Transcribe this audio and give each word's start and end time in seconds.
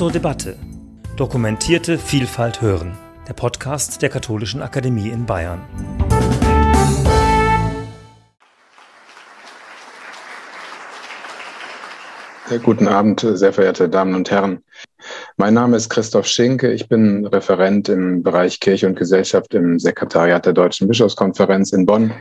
zur 0.00 0.10
Debatte. 0.10 0.56
Dokumentierte 1.18 1.98
Vielfalt 1.98 2.62
hören. 2.62 2.96
Der 3.28 3.34
Podcast 3.34 4.00
der 4.00 4.08
Katholischen 4.08 4.62
Akademie 4.62 5.10
in 5.10 5.26
Bayern. 5.26 5.60
Guten 12.62 12.88
Abend, 12.88 13.26
sehr 13.34 13.52
verehrte 13.52 13.90
Damen 13.90 14.14
und 14.14 14.30
Herren. 14.30 14.64
Mein 15.36 15.52
Name 15.52 15.76
ist 15.76 15.90
Christoph 15.90 16.26
Schinke. 16.26 16.72
Ich 16.72 16.88
bin 16.88 17.26
Referent 17.26 17.90
im 17.90 18.22
Bereich 18.22 18.58
Kirche 18.58 18.86
und 18.86 18.96
Gesellschaft 18.96 19.52
im 19.52 19.78
Sekretariat 19.78 20.46
der 20.46 20.54
Deutschen 20.54 20.88
Bischofskonferenz 20.88 21.74
in 21.74 21.84
Bonn 21.84 22.14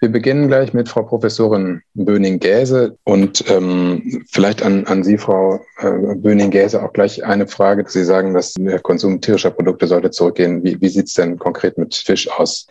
wir 0.00 0.10
beginnen 0.10 0.48
gleich 0.48 0.74
mit 0.74 0.88
Frau 0.88 1.02
Professorin 1.02 1.82
Böning-Gäse 1.94 2.96
und 3.04 3.44
ähm, 3.50 4.24
vielleicht 4.30 4.62
an, 4.62 4.86
an 4.86 5.02
Sie, 5.02 5.18
Frau 5.18 5.60
äh, 5.78 6.14
Böning-Gäse, 6.16 6.82
auch 6.82 6.92
gleich 6.92 7.24
eine 7.24 7.46
Frage. 7.46 7.84
Sie 7.88 8.04
sagen, 8.04 8.34
dass 8.34 8.54
der 8.54 8.80
Konsum 8.80 9.20
tierischer 9.20 9.50
Produkte 9.50 9.86
sollte 9.86 10.10
zurückgehen. 10.10 10.62
Wie, 10.64 10.80
wie 10.80 10.88
sieht 10.88 11.06
es 11.06 11.14
denn 11.14 11.38
konkret 11.38 11.78
mit 11.78 11.94
Fisch 11.94 12.30
aus? 12.30 12.66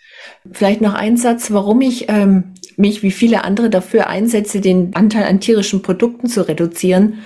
Vielleicht 0.52 0.82
noch 0.82 0.94
ein 0.94 1.18
Satz, 1.18 1.52
warum 1.52 1.82
ich 1.82 2.06
ähm, 2.10 2.56
mich 2.78 3.04
wie 3.04 3.12
viele 3.12 3.44
andere 3.44 3.70
dafür 3.70 4.08
einsetze, 4.08 4.62
den 4.62 4.96
Anteil 4.96 5.24
an 5.24 5.40
tierischen 5.40 5.82
Produkten 5.82 6.28
zu 6.28 6.48
reduzieren. 6.48 7.20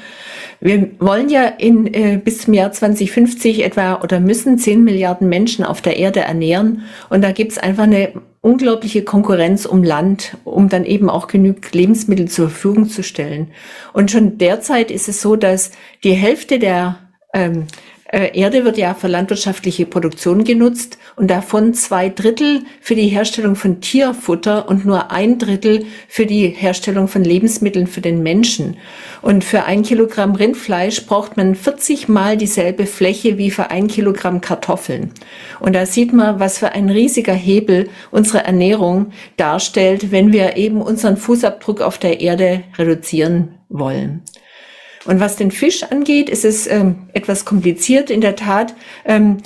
Wir 0.62 0.90
wollen 1.00 1.30
ja 1.30 1.46
in, 1.46 1.94
äh, 1.94 2.20
bis 2.24 2.40
zum 2.40 2.54
Jahr 2.54 2.72
2050 2.72 3.64
etwa 3.64 4.02
oder 4.02 4.20
müssen 4.20 4.58
10 4.58 4.84
Milliarden 4.84 5.30
Menschen 5.30 5.64
auf 5.64 5.82
der 5.82 5.98
Erde 5.98 6.22
ernähren. 6.22 6.84
Und 7.10 7.24
da 7.24 7.32
gibt 7.32 7.54
es 7.54 7.58
einfach 7.58 7.84
eine 7.84 8.14
unglaubliche 8.42 9.04
Konkurrenz 9.04 9.66
um 9.66 9.84
Land, 9.84 10.38
um 10.44 10.70
dann 10.70 10.86
eben 10.86 11.10
auch 11.10 11.28
genügend 11.28 11.74
Lebensmittel 11.74 12.28
zur 12.28 12.50
Verfügung 12.50 12.90
zu 12.90 13.04
stellen. 13.04 13.52
Und 13.94 14.12
schon 14.12 14.38
derzeit 14.38 14.92
ist 14.92 15.08
es 15.08 15.22
so, 15.22 15.36
dass 15.36 15.72
die 16.04 16.14
Hälfte 16.14 16.60
der 16.60 17.00
ähm, 17.34 17.62
äh, 17.62 17.66
Erde 18.12 18.66
wird 18.66 18.80
ja 18.80 18.96
für 18.96 19.08
landwirtschaftliche 19.08 19.86
Produktion 19.86 20.44
genutzt 20.44 20.98
und 21.16 21.30
davon 21.30 21.76
zwei 21.76 22.10
Drittel 22.10 22.64
für 22.82 22.96
die 22.96 23.08
Herstellung 23.08 23.56
von 23.56 23.82
Tierfutter 23.82 24.68
und 24.68 24.84
nur 24.84 25.12
ein 25.12 25.38
Drittel 25.38 25.86
für 26.08 26.26
die 26.26 26.48
Herstellung 26.48 27.08
von 27.08 27.24
Lebensmitteln 27.24 27.86
für 27.86 28.02
den 28.02 28.24
Menschen. 28.24 28.78
Und 29.22 29.44
für 29.44 29.66
ein 29.66 29.84
Kilogramm 29.84 30.34
Rindfleisch 30.34 31.06
braucht 31.06 31.38
man 31.38 31.54
40 31.54 32.10
mal 32.10 32.36
dieselbe 32.36 32.88
Fläche 32.88 33.38
wie 33.38 33.52
für 33.52 33.70
ein 33.70 33.88
Kilogramm 33.88 34.42
Kartoffeln. 34.42 35.12
Und 35.60 35.76
da 35.76 35.86
sieht 35.86 36.12
man, 36.12 36.40
was 36.40 36.58
für 36.58 36.72
ein 36.72 36.90
riesiger 36.90 37.34
Hebel 37.34 37.90
unsere 38.10 38.44
Ernährung 38.44 39.12
darstellt, 39.38 40.12
wenn 40.12 40.32
wir 40.32 40.58
eben 40.58 40.82
unseren 40.82 41.16
Fußabdruck 41.16 41.82
auf 41.82 42.00
der 42.00 42.22
Erde 42.22 42.64
reduzieren 42.76 43.60
wollen. 43.70 44.24
Und 45.06 45.20
was 45.20 45.36
den 45.36 45.52
Fisch 45.52 45.84
angeht, 45.84 46.30
ist 46.30 46.46
es 46.46 46.68
ähm, 46.68 46.96
etwas 47.14 47.46
kompliziert. 47.46 48.10
In 48.10 48.22
der 48.22 48.36
Tat 48.36 48.76
ähm, 49.06 49.38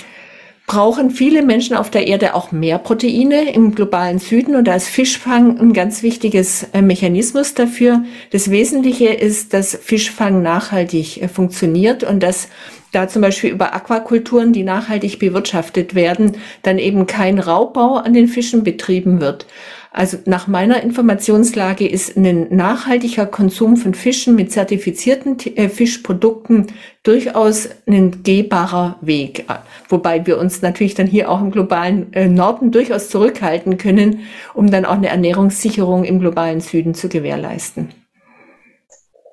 brauchen 0.65 1.11
viele 1.11 1.43
Menschen 1.43 1.75
auf 1.75 1.89
der 1.89 2.07
Erde 2.07 2.35
auch 2.35 2.51
mehr 2.51 2.77
Proteine 2.77 3.53
im 3.53 3.75
globalen 3.75 4.19
Süden 4.19 4.55
und 4.55 4.65
da 4.65 4.75
ist 4.75 4.87
Fischfang 4.87 5.59
ein 5.59 5.73
ganz 5.73 6.03
wichtiges 6.03 6.67
äh, 6.73 6.81
Mechanismus 6.81 7.53
dafür. 7.53 8.03
Das 8.31 8.49
Wesentliche 8.49 9.09
ist, 9.09 9.53
dass 9.53 9.75
Fischfang 9.75 10.41
nachhaltig 10.41 11.21
äh, 11.21 11.27
funktioniert 11.27 12.03
und 12.03 12.23
dass 12.23 12.47
da 12.93 13.07
zum 13.07 13.21
Beispiel 13.23 13.49
über 13.49 13.73
Aquakulturen, 13.73 14.53
die 14.53 14.63
nachhaltig 14.63 15.19
bewirtschaftet 15.19 15.95
werden, 15.95 16.37
dann 16.61 16.77
eben 16.77 17.07
kein 17.07 17.39
Raubbau 17.39 17.95
an 17.95 18.13
den 18.13 18.27
Fischen 18.27 18.63
betrieben 18.63 19.19
wird. 19.19 19.47
Also 19.95 20.17
nach 20.25 20.47
meiner 20.47 20.81
Informationslage 20.81 21.87
ist 21.87 22.17
ein 22.17 22.47
nachhaltiger 22.49 23.27
Konsum 23.27 23.77
von 23.77 23.93
Fischen 23.93 24.35
mit 24.35 24.51
zertifizierten 24.51 25.37
äh, 25.55 25.69
Fischprodukten 25.69 26.67
durchaus 27.03 27.69
ein 27.85 28.23
gehbarer 28.23 28.97
Weg. 29.01 29.45
Wobei 29.89 30.25
wir 30.25 30.39
uns 30.39 30.63
natürlich 30.63 30.95
dann 30.95 31.05
hier 31.05 31.29
auch 31.29 31.41
im 31.41 31.51
globalen 31.51 32.11
äh, 32.13 32.27
Norden 32.27 32.71
durchaus 32.71 33.09
zurückhalten 33.09 33.77
können, 33.77 34.21
um 34.55 34.71
dann 34.71 34.85
auch 34.85 34.93
eine 34.93 35.09
Ernährungssicherung 35.09 36.05
im 36.05 36.19
globalen 36.19 36.59
Süden 36.59 36.95
zu 36.95 37.07
gewährleisten. 37.07 38.02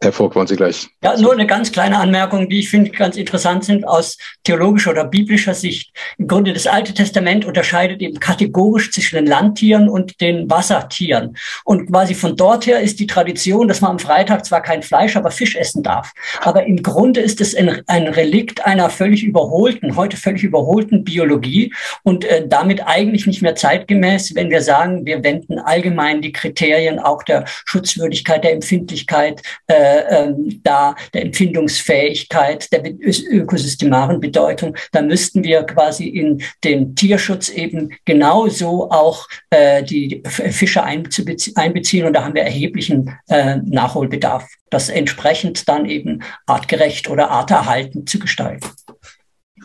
Herr 0.03 0.13
Vogt, 0.13 0.35
wollen 0.35 0.47
Sie 0.47 0.57
gleich? 0.57 0.89
Ja, 1.05 1.15
nur 1.19 1.35
eine 1.35 1.47
ganz 1.47 1.73
kleine 1.73 1.99
Anmerkung, 1.99 2.49
die 2.49 2.61
ich 2.61 2.71
finde 2.71 2.91
ganz 2.91 3.19
interessant 3.19 3.67
sind 3.67 3.87
aus 3.87 4.17
theologischer 4.45 4.93
oder 4.93 5.05
biblischer 5.05 5.53
Sicht. 5.53 5.95
Im 6.17 6.27
Grunde 6.27 6.55
das 6.55 6.67
Alte 6.67 6.95
Testament 6.95 7.45
unterscheidet 7.45 8.01
eben 8.01 8.19
kategorisch 8.19 8.91
zwischen 8.93 9.17
den 9.17 9.27
Landtieren 9.27 9.91
und 9.91 10.19
den 10.23 10.49
Wassertieren. 10.49 11.37
Und 11.65 11.91
quasi 11.91 12.15
von 12.15 12.35
dort 12.35 12.65
her 12.65 12.81
ist 12.81 12.99
die 12.99 13.07
Tradition, 13.07 13.69
dass 13.69 13.83
man 13.83 13.91
am 13.91 13.99
Freitag 13.99 14.47
zwar 14.47 14.63
kein 14.63 14.83
Fleisch, 14.83 15.17
aber 15.17 15.31
Fisch 15.31 15.55
essen 15.55 15.83
darf. 15.83 16.13
Aber 16.41 16.65
im 16.65 16.83
Grunde 16.83 17.21
ist 17.21 17.43
es 17.43 17.55
ein, 17.55 17.69
Relikt 18.09 18.65
einer 18.65 18.89
völlig 18.89 19.23
überholten, 19.23 19.97
heute 19.97 20.17
völlig 20.17 20.45
überholten 20.45 21.05
Biologie 21.05 21.75
und 22.05 22.25
äh, 22.25 22.49
damit 22.49 22.87
eigentlich 22.87 23.27
nicht 23.27 23.43
mehr 23.43 23.55
zeitgemäß, 23.55 24.35
wenn 24.35 24.49
wir 24.49 24.63
sagen, 24.63 25.05
wir 25.05 25.23
wenden 25.23 25.59
allgemein 25.59 26.23
die 26.23 26.33
Kriterien 26.33 26.99
auch 26.99 27.23
der 27.23 27.45
Schutzwürdigkeit, 27.67 28.45
der 28.45 28.55
Empfindlichkeit, 28.55 29.43
äh, 29.67 29.90
äh, 29.99 30.33
da 30.63 30.95
der 31.15 31.23
Empfindungsfähigkeit, 31.23 32.71
der 32.73 32.83
ökosystemaren 32.85 34.21
Bedeutung, 34.21 34.77
da 34.93 35.03
müssten 35.03 35.45
wir 35.45 35.63
quasi 35.65 36.09
in 36.09 36.43
den 36.65 36.95
Tierschutz 36.95 37.49
eben 37.49 37.91
genauso 38.05 38.91
auch 38.91 39.27
äh, 39.51 39.83
die 39.83 40.23
Fische 40.25 40.83
einbeziehen 40.83 42.07
und 42.07 42.13
da 42.13 42.25
haben 42.25 42.35
wir 42.35 42.43
erheblichen 42.43 43.19
äh, 43.29 43.57
Nachholbedarf, 43.65 44.47
das 44.71 44.89
entsprechend 44.89 45.69
dann 45.69 45.87
eben 45.87 46.23
artgerecht 46.47 47.09
oder 47.09 47.31
arterhaltend 47.31 48.09
zu 48.09 48.19
gestalten. 48.19 48.69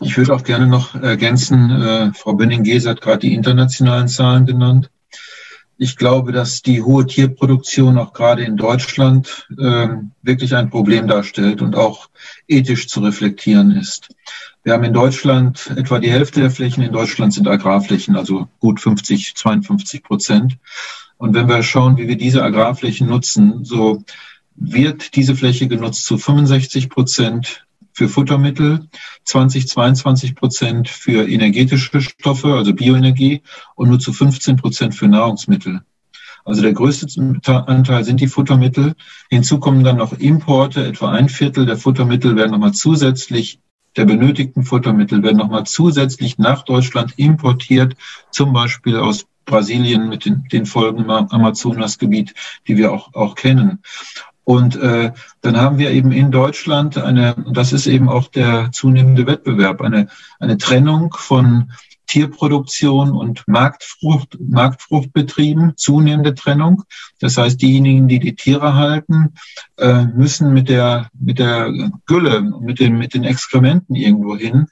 Ich 0.02 0.16
würde 0.18 0.34
auch 0.34 0.44
gerne 0.44 0.66
noch 0.66 0.94
ergänzen, 0.94 1.70
äh, 1.70 2.12
Frau 2.12 2.34
Bönning-Geser 2.34 2.90
hat 2.90 3.00
gerade 3.00 3.20
die 3.20 3.34
internationalen 3.34 4.08
Zahlen 4.08 4.44
genannt. 4.44 4.90
Ich 5.78 5.96
glaube, 5.96 6.32
dass 6.32 6.62
die 6.62 6.82
hohe 6.82 7.06
Tierproduktion 7.06 7.98
auch 7.98 8.14
gerade 8.14 8.44
in 8.44 8.56
Deutschland 8.56 9.46
äh, 9.58 9.88
wirklich 10.22 10.54
ein 10.54 10.70
Problem 10.70 11.06
darstellt 11.06 11.60
und 11.60 11.76
auch 11.76 12.08
ethisch 12.48 12.88
zu 12.88 13.00
reflektieren 13.00 13.72
ist. 13.72 14.08
Wir 14.62 14.72
haben 14.72 14.84
in 14.84 14.94
Deutschland 14.94 15.70
etwa 15.76 15.98
die 15.98 16.10
Hälfte 16.10 16.40
der 16.40 16.50
Flächen 16.50 16.82
in 16.82 16.92
Deutschland 16.92 17.34
sind 17.34 17.46
Agrarflächen, 17.46 18.16
also 18.16 18.48
gut 18.58 18.80
50, 18.80 19.34
52 19.36 20.02
Prozent. 20.02 20.56
Und 21.18 21.34
wenn 21.34 21.48
wir 21.48 21.62
schauen, 21.62 21.98
wie 21.98 22.08
wir 22.08 22.16
diese 22.16 22.42
Agrarflächen 22.42 23.06
nutzen, 23.06 23.64
so 23.64 24.02
wird 24.54 25.14
diese 25.14 25.36
Fläche 25.36 25.68
genutzt 25.68 26.06
zu 26.06 26.16
65 26.16 26.88
Prozent 26.88 27.65
für 27.96 28.10
Futtermittel, 28.10 28.88
20, 29.24 29.68
22 29.68 30.34
Prozent 30.34 30.88
für 30.90 31.26
energetische 31.26 32.02
Stoffe, 32.02 32.52
also 32.52 32.74
Bioenergie 32.74 33.40
und 33.74 33.88
nur 33.88 33.98
zu 33.98 34.12
15 34.12 34.56
Prozent 34.56 34.94
für 34.94 35.08
Nahrungsmittel. 35.08 35.80
Also 36.44 36.60
der 36.60 36.74
größte 36.74 37.08
Anteil 37.66 38.04
sind 38.04 38.20
die 38.20 38.28
Futtermittel. 38.28 38.94
Hinzu 39.30 39.58
kommen 39.58 39.82
dann 39.82 39.96
noch 39.96 40.12
Importe. 40.12 40.86
Etwa 40.86 41.10
ein 41.10 41.30
Viertel 41.30 41.64
der 41.64 41.78
Futtermittel 41.78 42.36
werden 42.36 42.52
nochmal 42.52 42.74
zusätzlich, 42.74 43.60
der 43.96 44.04
benötigten 44.04 44.62
Futtermittel 44.62 45.22
werden 45.22 45.38
nochmal 45.38 45.64
zusätzlich 45.64 46.36
nach 46.36 46.64
Deutschland 46.66 47.14
importiert, 47.16 47.96
zum 48.30 48.52
Beispiel 48.52 48.96
aus 48.96 49.26
Brasilien 49.46 50.10
mit 50.10 50.26
den, 50.26 50.44
den 50.52 50.66
Folgen 50.66 51.04
im 51.04 51.10
Amazonasgebiet, 51.10 52.34
die 52.68 52.76
wir 52.76 52.92
auch, 52.92 53.14
auch 53.14 53.36
kennen. 53.36 53.82
Und 54.46 54.76
äh, 54.76 55.10
dann 55.40 55.56
haben 55.56 55.78
wir 55.78 55.90
eben 55.90 56.12
in 56.12 56.30
Deutschland 56.30 56.96
eine, 56.98 57.34
das 57.50 57.72
ist 57.72 57.88
eben 57.88 58.08
auch 58.08 58.28
der 58.28 58.70
zunehmende 58.70 59.26
Wettbewerb, 59.26 59.80
eine, 59.80 60.06
eine 60.38 60.56
Trennung 60.56 61.12
von 61.18 61.72
Tierproduktion 62.06 63.10
und 63.10 63.42
Marktfrucht, 63.48 64.38
Marktfruchtbetrieben, 64.38 65.72
zunehmende 65.76 66.36
Trennung. 66.36 66.84
Das 67.18 67.36
heißt, 67.36 67.60
diejenigen, 67.60 68.06
die 68.06 68.20
die 68.20 68.36
Tiere 68.36 68.76
halten, 68.76 69.34
äh, 69.78 70.04
müssen 70.04 70.52
mit 70.52 70.68
der, 70.68 71.08
mit 71.18 71.40
der 71.40 71.90
Gülle, 72.06 72.40
mit 72.60 72.78
den, 72.78 72.96
mit 72.98 73.14
den 73.14 73.24
Exkrementen 73.24 73.96
irgendwo 73.96 74.36
hin. 74.36 74.68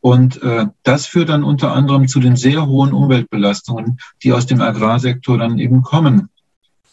Und 0.00 0.40
äh, 0.40 0.66
das 0.84 1.06
führt 1.06 1.30
dann 1.30 1.42
unter 1.42 1.72
anderem 1.72 2.06
zu 2.06 2.20
den 2.20 2.36
sehr 2.36 2.64
hohen 2.64 2.92
Umweltbelastungen, 2.92 3.98
die 4.22 4.32
aus 4.32 4.46
dem 4.46 4.60
Agrarsektor 4.60 5.36
dann 5.36 5.58
eben 5.58 5.82
kommen. 5.82 6.28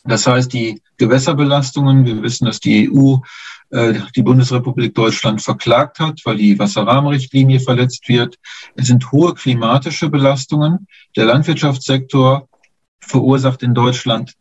Das 0.04 0.28
heißt, 0.28 0.52
die 0.52 0.82
Gewässerbelastungen, 0.98 2.06
wir 2.06 2.22
wissen, 2.22 2.46
dass 2.46 2.60
die 2.60 2.92
EU 2.92 3.18
äh, 3.70 3.94
die 4.16 4.22
Bundesrepublik 4.22 4.94
Deutschland 4.94 5.42
verklagt 5.42 6.00
hat, 6.00 6.20
weil 6.26 6.38
die 6.38 6.60
Wasserrahmenrichtlinie 6.60 7.60
verletzt 7.60 8.10
wird. 8.10 8.38
Es 8.76 8.88
sind 8.88 9.12
hohe 9.12 9.34
klimatische 9.34 10.10
Belastungen. 10.10 10.88
Der 11.16 11.26
Landwirtschaftssektor 11.26 12.48
verursacht 13.00 13.64
in 13.64 13.74
Deutschland 13.74 14.34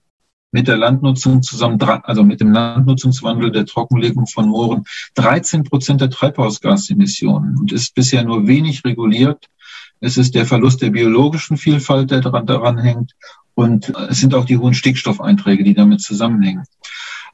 mit 0.50 0.68
der 0.68 0.76
Landnutzung 0.76 1.42
zusammen, 1.42 1.80
also 1.80 2.22
mit 2.24 2.40
dem 2.40 2.52
Landnutzungswandel 2.52 3.52
der 3.52 3.64
Trockenlegung 3.64 4.26
von 4.26 4.48
Mooren 4.48 4.84
13 5.14 5.64
Prozent 5.64 6.02
der 6.02 6.10
Treibhausgasemissionen 6.10 7.56
und 7.58 7.72
ist 7.72 7.94
bisher 7.94 8.22
nur 8.22 8.46
wenig 8.46 8.84
reguliert. 8.84 9.46
Es 10.00 10.18
ist 10.18 10.34
der 10.34 10.44
Verlust 10.44 10.82
der 10.82 10.90
biologischen 10.90 11.56
Vielfalt, 11.56 12.10
der 12.10 12.20
daran, 12.20 12.44
daran 12.44 12.78
hängt 12.78 13.12
und 13.54 13.92
es 14.08 14.18
sind 14.18 14.34
auch 14.34 14.44
die 14.44 14.58
hohen 14.58 14.74
Stickstoffeinträge, 14.74 15.64
die 15.64 15.74
damit 15.74 16.00
zusammenhängen. 16.00 16.64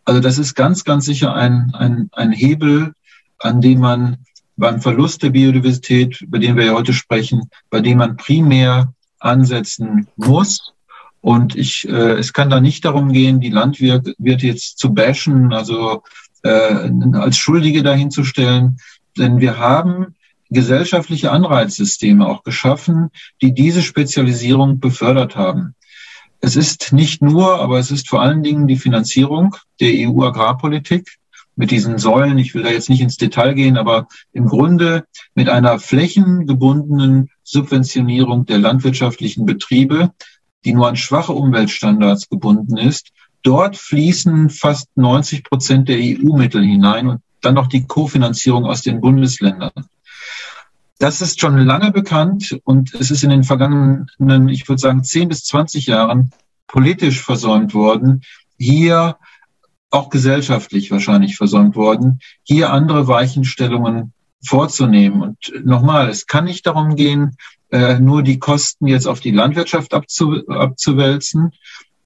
Also 0.05 0.21
das 0.21 0.39
ist 0.39 0.55
ganz, 0.55 0.85
ganz 0.85 1.05
sicher 1.05 1.35
ein, 1.35 1.73
ein, 1.75 2.09
ein 2.13 2.33
Hebel, 2.33 2.95
an 3.39 3.61
dem 3.61 3.81
man 3.81 4.19
beim 4.57 4.81
Verlust 4.81 5.23
der 5.23 5.31
Biodiversität, 5.31 6.21
über 6.21 6.39
den 6.39 6.57
wir 6.57 6.65
ja 6.65 6.73
heute 6.73 6.93
sprechen, 6.93 7.49
bei 7.71 7.81
dem 7.81 7.99
man 7.99 8.17
primär 8.17 8.93
ansetzen 9.21 10.09
muss. 10.17 10.73
Und 11.21 11.57
ich, 11.57 11.89
äh, 11.89 12.13
es 12.13 12.33
kann 12.33 12.51
da 12.51 12.61
nicht 12.61 12.85
darum 12.85 13.13
gehen, 13.13 13.41
die 13.41 13.51
Landwirte 13.51 14.15
jetzt 14.19 14.79
zu 14.79 14.95
bashen, 14.95 15.53
also 15.53 16.03
äh, 16.43 16.91
als 17.13 17.37
Schuldige 17.37 17.83
dahinzustellen, 17.83 18.79
denn 19.17 19.41
wir 19.41 19.59
haben 19.59 20.15
gesellschaftliche 20.51 21.31
Anreizsysteme 21.31 22.27
auch 22.27 22.43
geschaffen, 22.43 23.11
die 23.43 23.53
diese 23.53 23.83
Spezialisierung 23.83 24.81
befördert 24.81 25.37
haben. 25.37 25.75
Es 26.41 26.57
ist 26.57 26.93
nicht 26.93 27.21
nur, 27.21 27.61
aber 27.61 27.79
es 27.79 27.91
ist 27.91 28.09
vor 28.09 28.23
allen 28.23 28.43
Dingen 28.43 28.69
die 28.69 28.77
Finanzierung 28.77 29.57
der 29.81 29.91
EU-Agrarpolitik 30.09 31.19
mit 31.57 31.73
diesen 31.73 31.99
Säulen. 31.99 32.39
Ich 32.39 32.55
will 32.55 32.63
da 32.63 32.71
jetzt 32.71 32.89
nicht 32.89 33.01
ins 33.01 33.17
Detail 33.17 33.55
gehen, 33.55 33.77
aber 33.77 34.07
im 34.33 34.47
Grunde 34.47 35.05
mit 35.35 35.49
einer 35.49 35.81
flächengebundenen 35.81 37.31
Subventionierung 37.43 38.47
der 38.47 38.59
landwirtschaftlichen 38.59 39.45
Betriebe, 39.45 40.13
die 40.65 40.73
nur 40.73 40.89
an 40.89 40.97
schwache 40.97 41.33
Umweltstandards 41.33 42.29
gebunden 42.29 42.77
ist. 42.77 43.11
Dort 43.43 43.77
fließen 43.77 44.51
fast 44.51 44.89
90 44.97 45.45
Prozent 45.45 45.89
der 45.89 45.99
EU-Mittel 45.99 46.63
hinein 46.63 47.09
und 47.09 47.21
dann 47.41 47.55
noch 47.55 47.67
die 47.67 47.87
Kofinanzierung 47.87 48.65
aus 48.65 48.83
den 48.83 49.01
Bundesländern. 49.01 49.73
Das 50.99 51.21
ist 51.21 51.41
schon 51.41 51.57
lange 51.59 51.93
bekannt 51.93 52.59
und 52.65 52.93
es 52.95 53.11
ist 53.11 53.23
in 53.23 53.31
den 53.31 53.45
vergangenen, 53.45 54.49
ich 54.49 54.69
würde 54.69 54.81
sagen, 54.81 55.05
10 55.05 55.29
bis 55.29 55.45
20 55.45 55.87
Jahren 55.87 56.33
politisch 56.67 57.23
versäumt 57.23 57.73
worden, 57.73 58.23
hier 58.59 59.17
auch 59.91 60.11
gesellschaftlich 60.11 60.91
wahrscheinlich 60.91 61.37
versäumt 61.37 61.77
worden, 61.77 62.21
hier 62.43 62.73
andere 62.73 63.07
Weichenstellungen 63.07 64.13
vorzunehmen. 64.45 65.23
Und 65.23 65.53
nochmal, 65.65 66.09
es 66.09 66.27
kann 66.27 66.45
nicht 66.45 66.67
darum 66.67 66.97
gehen, 66.97 67.37
äh, 67.71 67.99
nur 67.99 68.23
die 68.23 68.39
Kosten 68.39 68.87
jetzt 68.87 69.07
auf 69.07 69.21
die 69.21 69.31
Landwirtschaft 69.31 69.95
abzu, 69.95 70.47
abzuwälzen. 70.49 71.53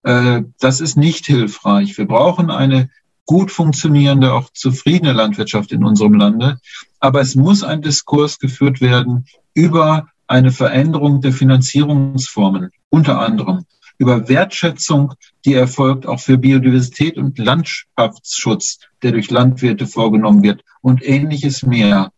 Äh, 0.03 0.43
das 0.61 0.81
ist 0.81 0.97
nicht 0.97 1.27
hilfreich. 1.27 1.97
Wir 1.99 2.07
brauchen 2.07 2.51
eine 2.51 2.91
gut 3.27 3.51
funktionierende, 3.51 4.33
auch 4.33 4.51
zufriedene 4.53 5.13
Landwirtschaft 5.13 5.73
in 5.73 5.85
unserem 5.85 6.15
Lande. 6.15 6.59
Aber 7.01 7.21
es 7.21 7.35
muss 7.35 7.63
ein 7.63 7.83
Diskurs 7.83 8.39
geführt 8.39 8.81
werden 8.81 9.27
über 9.55 10.09
eine 10.27 10.51
Veränderung 10.51 11.21
der 11.21 11.33
Finanzierungsformen, 11.33 12.71
unter 12.91 13.21
anderem 13.21 13.65
über 13.99 14.29
Wertschätzung, 14.29 15.15
die 15.45 15.55
erfolgt 15.55 16.07
auch 16.07 16.19
für 16.19 16.37
Biodiversität 16.37 17.19
und 17.19 17.39
Landschaftsschutz, 17.39 18.81
der 19.03 19.13
durch 19.13 19.31
Landwirte 19.31 19.87
vorgenommen 19.87 20.43
wird 20.43 20.65
und 20.81 21.07
ähnliches 21.07 21.63
mehr. 21.63 22.11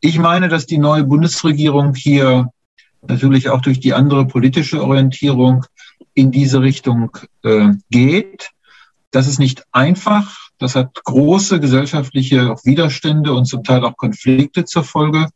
Ich 0.00 0.18
meine, 0.20 0.48
dass 0.48 0.66
die 0.66 0.78
neue 0.78 1.02
Bundesregierung 1.02 1.94
hier 1.96 2.52
natürlich 3.02 3.48
auch 3.48 3.60
durch 3.60 3.80
die 3.80 3.94
andere 3.94 4.26
politische 4.26 4.80
Orientierung 4.80 5.64
in 6.14 6.30
diese 6.30 6.62
Richtung 6.62 7.10
äh, 7.42 7.70
geht. 7.90 8.50
Das 9.10 9.26
ist 9.26 9.38
nicht 9.38 9.64
einfach. 9.72 10.36
Das 10.58 10.74
hat 10.74 11.02
große 11.04 11.60
gesellschaftliche 11.60 12.56
Widerstände 12.64 13.32
und 13.32 13.46
zum 13.46 13.64
Teil 13.64 13.84
auch 13.84 13.96
Konflikte 13.96 14.64
zur 14.64 14.84
Folge. 14.84 15.28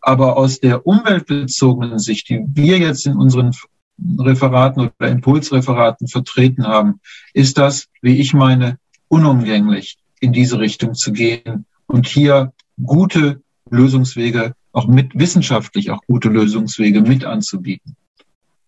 Aber 0.00 0.36
aus 0.36 0.58
der 0.58 0.86
umweltbezogenen 0.86 1.98
Sicht, 1.98 2.28
die 2.28 2.44
wir 2.52 2.78
jetzt 2.78 3.06
in 3.06 3.16
unseren 3.16 3.52
Referaten 4.18 4.90
oder 4.98 5.08
Impulsreferaten 5.08 6.08
vertreten 6.08 6.66
haben, 6.66 7.00
ist 7.34 7.58
das, 7.58 7.86
wie 8.00 8.18
ich 8.18 8.34
meine, 8.34 8.78
unumgänglich, 9.08 9.98
in 10.20 10.32
diese 10.32 10.58
Richtung 10.58 10.94
zu 10.94 11.12
gehen 11.12 11.66
und 11.86 12.08
hier 12.08 12.52
gute 12.82 13.42
Lösungswege, 13.70 14.54
auch 14.72 14.86
mit 14.86 15.16
wissenschaftlich 15.18 15.90
auch 15.90 16.00
gute 16.06 16.28
Lösungswege 16.28 17.02
mit 17.02 17.24
anzubieten. 17.24 17.96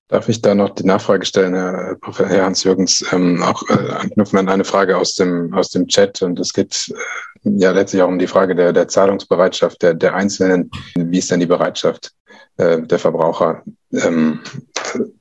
Darf 0.08 0.28
ich 0.28 0.42
da 0.42 0.54
noch 0.54 0.70
die 0.70 0.84
Nachfrage 0.84 1.24
stellen, 1.24 1.54
Herr 1.54 1.96
Herr 2.16 2.44
Hans-Jürgens, 2.44 3.04
ähm, 3.12 3.42
auch 3.42 3.62
äh, 3.70 3.90
anknüpfen 3.90 4.38
an 4.38 4.50
eine 4.50 4.64
Frage 4.64 4.98
aus 4.98 5.14
dem, 5.14 5.54
aus 5.54 5.70
dem 5.70 5.86
Chat. 5.86 6.20
Und 6.20 6.38
es 6.38 6.52
geht 6.52 6.92
äh, 7.44 7.50
ja 7.50 7.70
letztlich 7.70 8.02
auch 8.02 8.08
um 8.08 8.18
die 8.18 8.26
Frage 8.26 8.54
der, 8.54 8.74
der 8.74 8.88
Zahlungsbereitschaft 8.88 9.80
der, 9.82 9.94
der 9.94 10.14
Einzelnen. 10.14 10.70
Wie 10.94 11.18
ist 11.18 11.30
denn 11.30 11.40
die 11.40 11.46
Bereitschaft 11.46 12.12
äh, 12.58 12.82
der 12.82 12.98
Verbraucher, 12.98 13.62
ähm, 13.92 14.40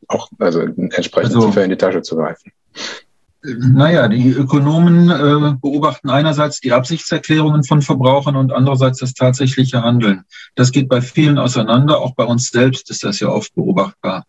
auch 0.09 0.30
also 0.39 0.59
entsprechend 0.59 1.35
also, 1.35 1.47
tiefer 1.47 1.63
in 1.63 1.69
die 1.69 1.77
Tasche 1.77 2.01
zu 2.01 2.18
greifen? 2.18 2.51
Naja, 3.45 4.07
die 4.07 4.30
Ökonomen 4.30 5.10
äh, 5.10 5.56
beobachten 5.60 6.10
einerseits 6.10 6.62
die 6.62 6.72
Absichtserklärungen 6.72 7.66
von 7.66 7.81
Verbrauchern 7.81 8.38
und 8.38 8.54
andererseits 8.54 9.00
das 9.00 9.13
tatsächliche 9.13 9.84
Handeln. 9.84 10.24
Das 10.56 10.72
geht 10.72 10.88
bei 10.88 11.01
vielen 11.01 11.38
auseinander, 11.38 12.00
auch 12.00 12.16
bei 12.16 12.24
uns 12.24 12.51
selbst 12.51 12.90
ist 12.90 13.04
das 13.04 13.19
ja 13.19 13.28
oft 13.28 13.54
beobachtbar. 13.54 14.24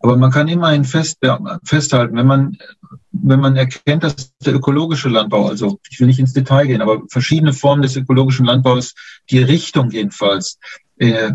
Aber 0.00 0.16
man 0.16 0.32
kann 0.32 0.48
immerhin 0.48 0.82
fest, 0.82 1.18
festhalten, 1.62 2.16
wenn 2.16 2.26
man, 2.26 2.58
wenn 3.12 3.38
man 3.38 3.54
erkennt, 3.54 4.02
dass 4.02 4.36
der 4.44 4.56
ökologische 4.56 5.10
Landbau, 5.10 5.46
also 5.46 5.78
ich 5.88 6.00
will 6.00 6.08
nicht 6.08 6.18
ins 6.18 6.32
Detail 6.32 6.66
gehen, 6.66 6.82
aber 6.82 7.02
verschiedene 7.08 7.52
Formen 7.52 7.82
des 7.82 7.94
ökologischen 7.94 8.46
Landbaus, 8.46 8.94
die 9.30 9.38
Richtung 9.38 9.92
jedenfalls, 9.92 10.58
äh, 10.98 11.30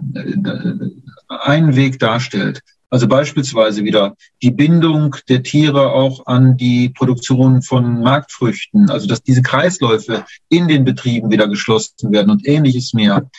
einen 1.30 1.76
Weg 1.78 1.98
darstellt, 1.98 2.62
also 2.92 3.08
beispielsweise 3.08 3.86
wieder 3.86 4.16
die 4.44 4.52
Bindung 4.52 5.16
der 5.30 5.44
Tiere 5.44 5.94
auch 5.94 6.26
an 6.26 6.58
die 6.58 6.90
Produktion 6.90 7.62
von 7.62 8.02
Marktfrüchten, 8.02 8.90
also 8.90 9.08
dass 9.08 9.24
diese 9.24 9.42
Kreisläufe 9.42 10.26
in 10.50 10.68
den 10.68 10.84
Betrieben 10.84 11.32
wieder 11.32 11.48
geschlossen 11.48 12.12
werden 12.12 12.30
und 12.30 12.46
ähnliches 12.46 12.94
mehr. 12.94 13.30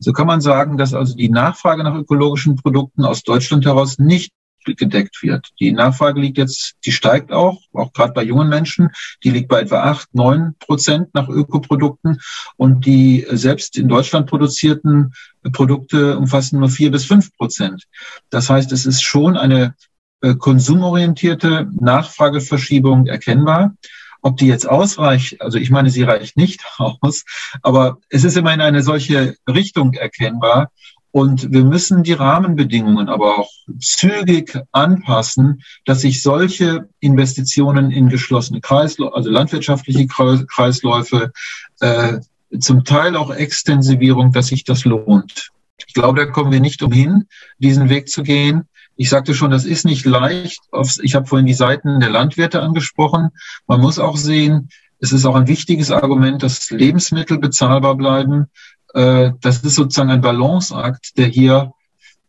So 0.00 0.12
kann 0.12 0.26
man 0.26 0.40
sagen, 0.40 0.76
dass 0.76 0.92
also 0.92 1.14
die 1.14 1.28
Nachfrage 1.28 1.84
nach 1.84 1.94
ökologischen 1.94 2.56
Produkten 2.56 3.04
aus 3.04 3.22
Deutschland 3.22 3.64
heraus 3.64 3.98
nicht 3.98 4.32
gedeckt 4.74 5.22
wird. 5.22 5.50
Die 5.60 5.72
Nachfrage 5.72 6.20
liegt 6.20 6.38
jetzt, 6.38 6.74
die 6.84 6.92
steigt 6.92 7.32
auch, 7.32 7.60
auch 7.72 7.92
gerade 7.92 8.12
bei 8.12 8.22
jungen 8.22 8.48
Menschen. 8.48 8.90
Die 9.22 9.30
liegt 9.30 9.48
bei 9.48 9.60
etwa 9.60 9.82
acht, 9.82 10.14
neun 10.14 10.54
Prozent 10.58 11.14
nach 11.14 11.28
Ökoprodukten. 11.28 12.20
Und 12.56 12.86
die 12.86 13.26
selbst 13.30 13.76
in 13.78 13.88
Deutschland 13.88 14.28
produzierten 14.28 15.12
Produkte 15.52 16.18
umfassen 16.18 16.58
nur 16.58 16.70
vier 16.70 16.90
bis 16.90 17.04
fünf 17.04 17.34
Prozent. 17.36 17.84
Das 18.30 18.50
heißt, 18.50 18.72
es 18.72 18.86
ist 18.86 19.02
schon 19.02 19.36
eine 19.36 19.74
äh, 20.22 20.34
konsumorientierte 20.34 21.68
Nachfrageverschiebung 21.78 23.06
erkennbar. 23.06 23.74
Ob 24.22 24.38
die 24.38 24.46
jetzt 24.46 24.68
ausreicht, 24.68 25.40
also 25.40 25.58
ich 25.58 25.70
meine, 25.70 25.90
sie 25.90 26.02
reicht 26.02 26.36
nicht 26.36 26.64
aus, 26.78 27.24
aber 27.62 27.98
es 28.08 28.24
ist 28.24 28.36
immerhin 28.36 28.60
eine 28.60 28.82
solche 28.82 29.36
Richtung 29.48 29.92
erkennbar. 29.92 30.72
Und 31.16 31.50
wir 31.50 31.64
müssen 31.64 32.02
die 32.02 32.12
Rahmenbedingungen 32.12 33.08
aber 33.08 33.38
auch 33.38 33.50
zügig 33.80 34.54
anpassen, 34.72 35.62
dass 35.86 36.02
sich 36.02 36.20
solche 36.20 36.90
Investitionen 37.00 37.90
in 37.90 38.10
geschlossene 38.10 38.60
Kreisläufe, 38.60 39.16
also 39.16 39.30
landwirtschaftliche 39.30 40.08
Kreisläufe, 40.08 41.32
äh, 41.80 42.18
zum 42.60 42.84
Teil 42.84 43.16
auch 43.16 43.30
Extensivierung, 43.30 44.30
dass 44.30 44.48
sich 44.48 44.64
das 44.64 44.84
lohnt. 44.84 45.52
Ich 45.86 45.94
glaube, 45.94 46.20
da 46.20 46.30
kommen 46.30 46.52
wir 46.52 46.60
nicht 46.60 46.82
umhin, 46.82 47.24
diesen 47.56 47.88
Weg 47.88 48.10
zu 48.10 48.22
gehen. 48.22 48.68
Ich 48.96 49.08
sagte 49.08 49.34
schon, 49.34 49.50
das 49.50 49.64
ist 49.64 49.86
nicht 49.86 50.04
leicht. 50.04 50.60
Ich 51.00 51.14
habe 51.14 51.24
vorhin 51.24 51.46
die 51.46 51.54
Seiten 51.54 51.98
der 51.98 52.10
Landwirte 52.10 52.60
angesprochen. 52.60 53.30
Man 53.66 53.80
muss 53.80 53.98
auch 53.98 54.18
sehen, 54.18 54.68
es 54.98 55.12
ist 55.12 55.24
auch 55.24 55.34
ein 55.34 55.48
wichtiges 55.48 55.90
Argument, 55.90 56.42
dass 56.42 56.70
Lebensmittel 56.70 57.38
bezahlbar 57.38 57.96
bleiben. 57.96 58.48
Äh, 58.96 59.32
das 59.42 59.58
ist 59.58 59.74
sozusagen 59.74 60.10
ein 60.10 60.22
Balanceakt, 60.22 61.18
der 61.18 61.26
hier 61.26 61.72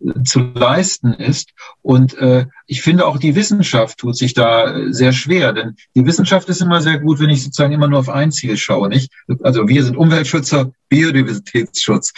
äh, 0.01 0.23
zu 0.23 0.39
leisten 0.53 1.13
ist. 1.13 1.51
Und 1.81 2.17
äh, 2.17 2.47
ich 2.65 2.81
finde 2.81 3.05
auch 3.05 3.17
die 3.17 3.35
Wissenschaft 3.35 3.99
tut 3.99 4.17
sich 4.17 4.33
da 4.33 4.75
äh, 4.75 4.91
sehr 4.91 5.13
schwer, 5.13 5.53
denn 5.53 5.77
die 5.95 6.05
Wissenschaft 6.05 6.49
ist 6.49 6.61
immer 6.61 6.81
sehr 6.81 6.99
gut, 6.99 7.21
wenn 7.21 7.29
ich 7.29 7.41
sozusagen 7.41 7.71
immer 7.71 7.87
nur 7.87 7.99
auf 7.99 8.09
ein 8.09 8.33
Ziel 8.33 8.57
schaue, 8.57 8.89
nicht? 8.89 9.13
Also 9.43 9.69
wir 9.69 9.81
sind 9.81 9.95
Umweltschützer, 9.95 10.71
Biodiversitätsschutz. 10.89 12.11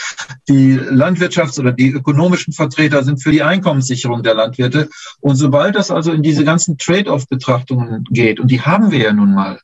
Die 0.47 0.79
Landwirtschafts- 0.79 1.59
oder 1.59 1.71
die 1.71 1.91
ökonomischen 1.91 2.53
Vertreter 2.53 3.03
sind 3.03 3.21
für 3.21 3.31
die 3.31 3.43
Einkommenssicherung 3.43 4.23
der 4.23 4.33
Landwirte. 4.33 4.89
Und 5.19 5.35
sobald 5.35 5.75
das 5.75 5.91
also 5.91 6.11
in 6.11 6.23
diese 6.23 6.43
ganzen 6.43 6.79
Trade-off-Betrachtungen 6.79 8.03
geht, 8.09 8.39
und 8.39 8.49
die 8.49 8.61
haben 8.61 8.89
wir 8.89 8.99
ja 8.99 9.13
nun 9.13 9.35
mal, 9.35 9.59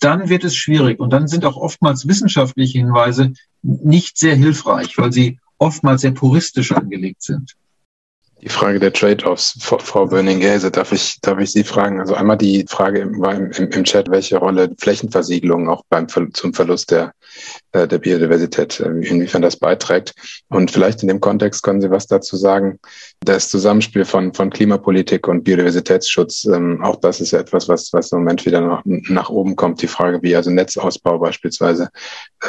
dann 0.00 0.28
wird 0.28 0.44
es 0.44 0.54
schwierig. 0.54 1.00
Und 1.00 1.10
dann 1.14 1.28
sind 1.28 1.44
auch 1.44 1.56
oftmals 1.56 2.06
wissenschaftliche 2.06 2.78
Hinweise 2.78 3.32
nicht 3.62 4.18
sehr 4.18 4.34
hilfreich, 4.34 4.98
weil 4.98 5.12
sie 5.12 5.38
oftmals 5.58 6.02
sehr 6.02 6.12
puristisch 6.12 6.72
angelegt 6.72 7.22
sind. 7.22 7.54
Die 8.40 8.48
Frage 8.48 8.78
der 8.78 8.92
Trade-offs, 8.92 9.58
Frau 9.60 10.06
Böning-Gäse, 10.06 10.70
darf 10.70 10.92
ich, 10.92 11.20
darf 11.20 11.40
ich 11.40 11.50
Sie 11.50 11.64
fragen? 11.64 11.98
Also 11.98 12.14
einmal 12.14 12.38
die 12.38 12.64
Frage 12.68 13.00
im, 13.00 13.24
im, 13.24 13.50
im 13.50 13.84
Chat, 13.84 14.08
welche 14.10 14.36
Rolle 14.36 14.72
Flächenversiegelung 14.78 15.68
auch 15.68 15.82
beim, 15.88 16.06
zum 16.08 16.54
Verlust 16.54 16.92
der 16.92 17.14
der 17.86 17.98
Biodiversität, 17.98 18.80
äh, 18.80 18.88
inwiefern 18.88 19.42
das 19.42 19.56
beiträgt. 19.56 20.14
Und 20.48 20.70
vielleicht 20.70 21.02
in 21.02 21.08
dem 21.08 21.20
Kontext 21.20 21.62
können 21.62 21.80
Sie 21.80 21.90
was 21.90 22.06
dazu 22.06 22.36
sagen. 22.36 22.78
Das 23.20 23.48
Zusammenspiel 23.48 24.04
von, 24.04 24.32
von 24.34 24.50
Klimapolitik 24.50 25.28
und 25.28 25.44
Biodiversitätsschutz, 25.44 26.44
ähm, 26.46 26.82
auch 26.82 26.96
das 26.96 27.20
ist 27.20 27.32
ja 27.32 27.40
etwas, 27.40 27.68
was, 27.68 27.92
was 27.92 28.12
im 28.12 28.18
Moment 28.18 28.46
wieder 28.46 28.60
noch 28.60 28.82
nach 28.84 29.30
oben 29.30 29.56
kommt. 29.56 29.82
Die 29.82 29.88
Frage, 29.88 30.22
wie 30.22 30.34
also 30.34 30.50
Netzausbau 30.50 31.18
beispielsweise 31.18 31.90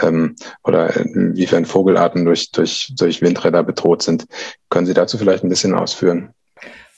ähm, 0.01 0.35
oder 0.63 0.95
inwiefern 0.95 1.65
Vogelarten 1.65 2.25
durch, 2.25 2.51
durch, 2.51 2.93
durch 2.97 3.21
Windräder 3.21 3.63
bedroht 3.63 4.01
sind. 4.01 4.25
Können 4.69 4.85
Sie 4.85 4.93
dazu 4.93 5.17
vielleicht 5.17 5.43
ein 5.43 5.49
bisschen 5.49 5.73
ausführen? 5.73 6.33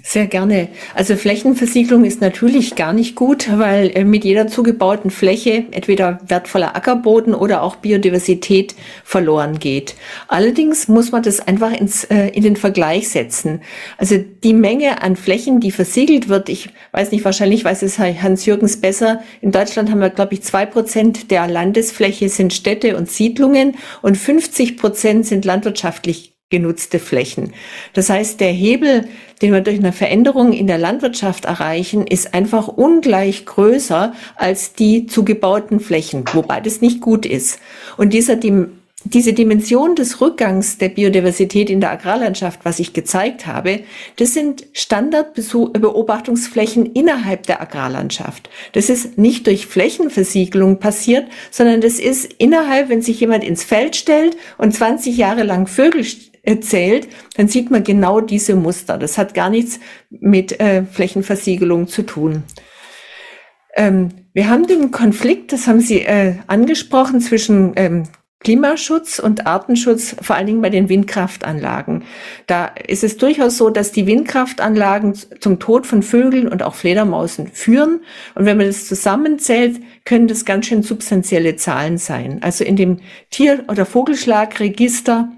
Sehr 0.03 0.25
gerne. 0.25 0.69
Also 0.95 1.15
Flächenversiegelung 1.15 2.05
ist 2.05 2.21
natürlich 2.21 2.75
gar 2.75 2.91
nicht 2.91 3.15
gut, 3.15 3.47
weil 3.57 3.91
äh, 3.95 4.03
mit 4.03 4.23
jeder 4.23 4.47
zugebauten 4.47 5.11
Fläche 5.11 5.65
entweder 5.71 6.19
wertvoller 6.27 6.75
Ackerboden 6.75 7.35
oder 7.35 7.61
auch 7.61 7.75
Biodiversität 7.75 8.75
verloren 9.03 9.59
geht. 9.59 9.95
Allerdings 10.27 10.87
muss 10.87 11.11
man 11.11 11.21
das 11.21 11.39
einfach 11.39 11.71
ins, 11.71 12.03
äh, 12.05 12.29
in 12.29 12.43
den 12.43 12.55
Vergleich 12.55 13.09
setzen. 13.09 13.61
Also 13.97 14.17
die 14.43 14.53
Menge 14.53 15.03
an 15.03 15.15
Flächen, 15.15 15.59
die 15.59 15.71
versiegelt 15.71 16.29
wird, 16.29 16.49
ich 16.49 16.69
weiß 16.93 17.11
nicht, 17.11 17.23
wahrscheinlich 17.23 17.63
weiß 17.63 17.83
es 17.83 17.99
Hans 17.99 18.45
Jürgens 18.45 18.81
besser. 18.81 19.21
In 19.41 19.51
Deutschland 19.51 19.91
haben 19.91 19.99
wir, 19.99 20.09
glaube 20.09 20.33
ich, 20.33 20.41
zwei 20.41 20.65
Prozent 20.65 21.29
der 21.29 21.47
Landesfläche 21.47 22.29
sind 22.29 22.53
Städte 22.53 22.97
und 22.97 23.11
Siedlungen 23.11 23.75
und 24.01 24.17
50 24.17 24.77
Prozent 24.77 25.27
sind 25.27 25.45
landwirtschaftlich 25.45 26.30
genutzte 26.51 26.99
Flächen. 26.99 27.53
Das 27.93 28.09
heißt, 28.09 28.39
der 28.39 28.51
Hebel, 28.51 29.07
den 29.41 29.53
wir 29.53 29.61
durch 29.61 29.79
eine 29.79 29.93
Veränderung 29.93 30.53
in 30.53 30.67
der 30.67 30.77
Landwirtschaft 30.77 31.45
erreichen, 31.45 32.05
ist 32.05 32.35
einfach 32.35 32.67
ungleich 32.67 33.45
größer 33.45 34.13
als 34.35 34.73
die 34.73 35.07
zugebauten 35.07 35.79
Flächen, 35.79 36.25
wobei 36.33 36.59
das 36.59 36.81
nicht 36.81 37.01
gut 37.01 37.25
ist. 37.25 37.59
Und 37.97 38.13
dieser, 38.13 38.35
diese 39.03 39.33
Dimension 39.33 39.95
des 39.95 40.21
Rückgangs 40.21 40.77
der 40.77 40.89
Biodiversität 40.89 41.69
in 41.69 41.81
der 41.81 41.91
Agrarlandschaft, 41.91 42.59
was 42.63 42.79
ich 42.79 42.93
gezeigt 42.93 43.47
habe, 43.47 43.81
das 44.17 44.33
sind 44.33 44.65
Standardbeobachtungsflächen 44.73 46.93
innerhalb 46.93 47.47
der 47.47 47.61
Agrarlandschaft. 47.61 48.49
Das 48.73 48.89
ist 48.89 49.17
nicht 49.17 49.47
durch 49.47 49.65
Flächenversiegelung 49.65 50.79
passiert, 50.79 51.27
sondern 51.49 51.81
das 51.81 51.99
ist 51.99 52.31
innerhalb, 52.37 52.89
wenn 52.89 53.01
sich 53.01 53.19
jemand 53.19 53.43
ins 53.43 53.63
Feld 53.63 53.95
stellt 53.95 54.37
und 54.57 54.75
20 54.75 55.17
Jahre 55.17 55.43
lang 55.43 55.67
Vögel 55.67 56.03
erzählt, 56.43 57.07
dann 57.37 57.47
sieht 57.47 57.71
man 57.71 57.83
genau 57.83 58.21
diese 58.21 58.55
Muster. 58.55 58.97
Das 58.97 59.17
hat 59.17 59.33
gar 59.33 59.49
nichts 59.49 59.79
mit 60.09 60.59
äh, 60.59 60.83
Flächenversiegelung 60.83 61.87
zu 61.87 62.03
tun. 62.03 62.43
Ähm, 63.75 64.09
wir 64.33 64.49
haben 64.49 64.67
den 64.67 64.91
Konflikt, 64.91 65.53
das 65.53 65.67
haben 65.67 65.81
Sie 65.81 66.01
äh, 66.01 66.35
angesprochen, 66.47 67.21
zwischen 67.21 67.73
ähm, 67.75 68.03
Klimaschutz 68.39 69.19
und 69.19 69.45
Artenschutz, 69.45 70.15
vor 70.19 70.35
allen 70.35 70.47
Dingen 70.47 70.61
bei 70.61 70.71
den 70.71 70.89
Windkraftanlagen. 70.89 72.03
Da 72.47 72.65
ist 72.65 73.03
es 73.03 73.17
durchaus 73.17 73.57
so, 73.57 73.69
dass 73.69 73.91
die 73.91 74.07
Windkraftanlagen 74.07 75.13
zum 75.39 75.59
Tod 75.59 75.85
von 75.85 76.01
Vögeln 76.01 76.47
und 76.47 76.63
auch 76.63 76.73
Fledermausen 76.73 77.47
führen. 77.47 78.01
Und 78.33 78.45
wenn 78.45 78.57
man 78.57 78.65
das 78.65 78.87
zusammenzählt, 78.87 79.79
können 80.05 80.27
das 80.27 80.43
ganz 80.43 80.65
schön 80.65 80.81
substanzielle 80.81 81.55
Zahlen 81.55 81.99
sein. 81.99 82.39
Also 82.41 82.63
in 82.63 82.75
dem 82.75 82.97
Tier- 83.29 83.63
oder 83.67 83.85
Vogelschlagregister 83.85 85.31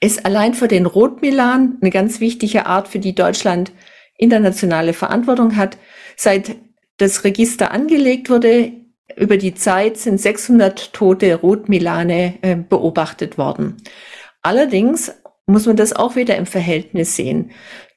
ist 0.00 0.24
allein 0.26 0.54
für 0.54 0.68
den 0.68 0.86
Rotmilan 0.86 1.78
eine 1.80 1.90
ganz 1.90 2.20
wichtige 2.20 2.66
Art, 2.66 2.88
für 2.88 2.98
die 2.98 3.14
Deutschland 3.14 3.72
internationale 4.16 4.92
Verantwortung 4.92 5.56
hat. 5.56 5.78
Seit 6.16 6.56
das 6.98 7.24
Register 7.24 7.70
angelegt 7.72 8.30
wurde, 8.30 8.72
über 9.16 9.36
die 9.36 9.54
Zeit 9.54 9.96
sind 9.96 10.20
600 10.20 10.92
tote 10.92 11.34
Rotmilane 11.34 12.34
äh, 12.42 12.56
beobachtet 12.56 13.38
worden. 13.38 13.78
Allerdings 14.42 15.12
muss 15.46 15.66
man 15.66 15.76
das 15.76 15.92
auch 15.92 16.16
wieder 16.16 16.36
im 16.36 16.46
Verhältnis 16.46 17.16
sehen. 17.16 17.50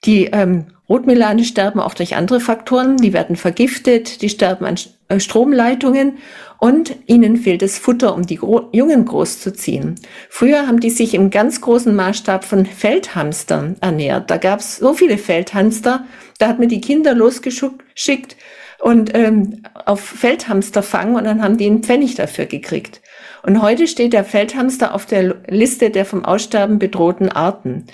Die 0.05 0.25
ähm, 0.25 0.67
Rotmilane 0.89 1.43
sterben 1.43 1.79
auch 1.79 1.93
durch 1.93 2.15
andere 2.15 2.39
Faktoren. 2.39 2.97
Die 2.97 3.13
werden 3.13 3.35
vergiftet, 3.35 4.21
die 4.21 4.29
sterben 4.29 4.65
an 4.65 4.75
äh, 5.07 5.19
Stromleitungen 5.19 6.17
und 6.63 6.95
ihnen 7.07 7.35
fehlt 7.35 7.61
das 7.61 7.77
Futter, 7.77 8.15
um 8.15 8.25
die 8.25 8.37
Gro 8.37 8.69
Jungen 8.71 9.03
großzuziehen. 9.03 9.95
Früher 10.29 10.65
haben 10.65 10.79
die 10.79 10.91
sich 10.91 11.13
im 11.13 11.29
ganz 11.29 11.59
großen 11.59 11.93
Maßstab 11.93 12.45
von 12.45 12.65
Feldhamstern 12.65 13.75
ernährt. 13.81 14.31
Da 14.31 14.37
gab 14.37 14.61
es 14.61 14.77
so 14.77 14.93
viele 14.93 15.17
Feldhamster, 15.17 16.05
da 16.39 16.47
hat 16.47 16.59
man 16.59 16.69
die 16.69 16.79
Kinder 16.79 17.15
losgeschickt 17.15 18.37
und 18.79 19.13
ähm, 19.13 19.63
auf 19.83 19.99
Feldhamster 19.99 20.83
fangen 20.83 21.17
und 21.17 21.25
dann 21.25 21.43
haben 21.43 21.57
die 21.57 21.65
einen 21.65 21.83
Pfennig 21.83 22.15
dafür 22.15 22.45
gekriegt. 22.45 23.01
Und 23.45 23.61
heute 23.61 23.85
steht 23.85 24.13
der 24.13 24.23
Feldhamster 24.23 24.95
auf 24.95 25.05
der 25.05 25.35
Liste 25.49 25.89
der 25.89 26.05
vom 26.05 26.23
Aussterben 26.23 26.79
bedrohten 26.79 27.27
Arten. 27.27 27.87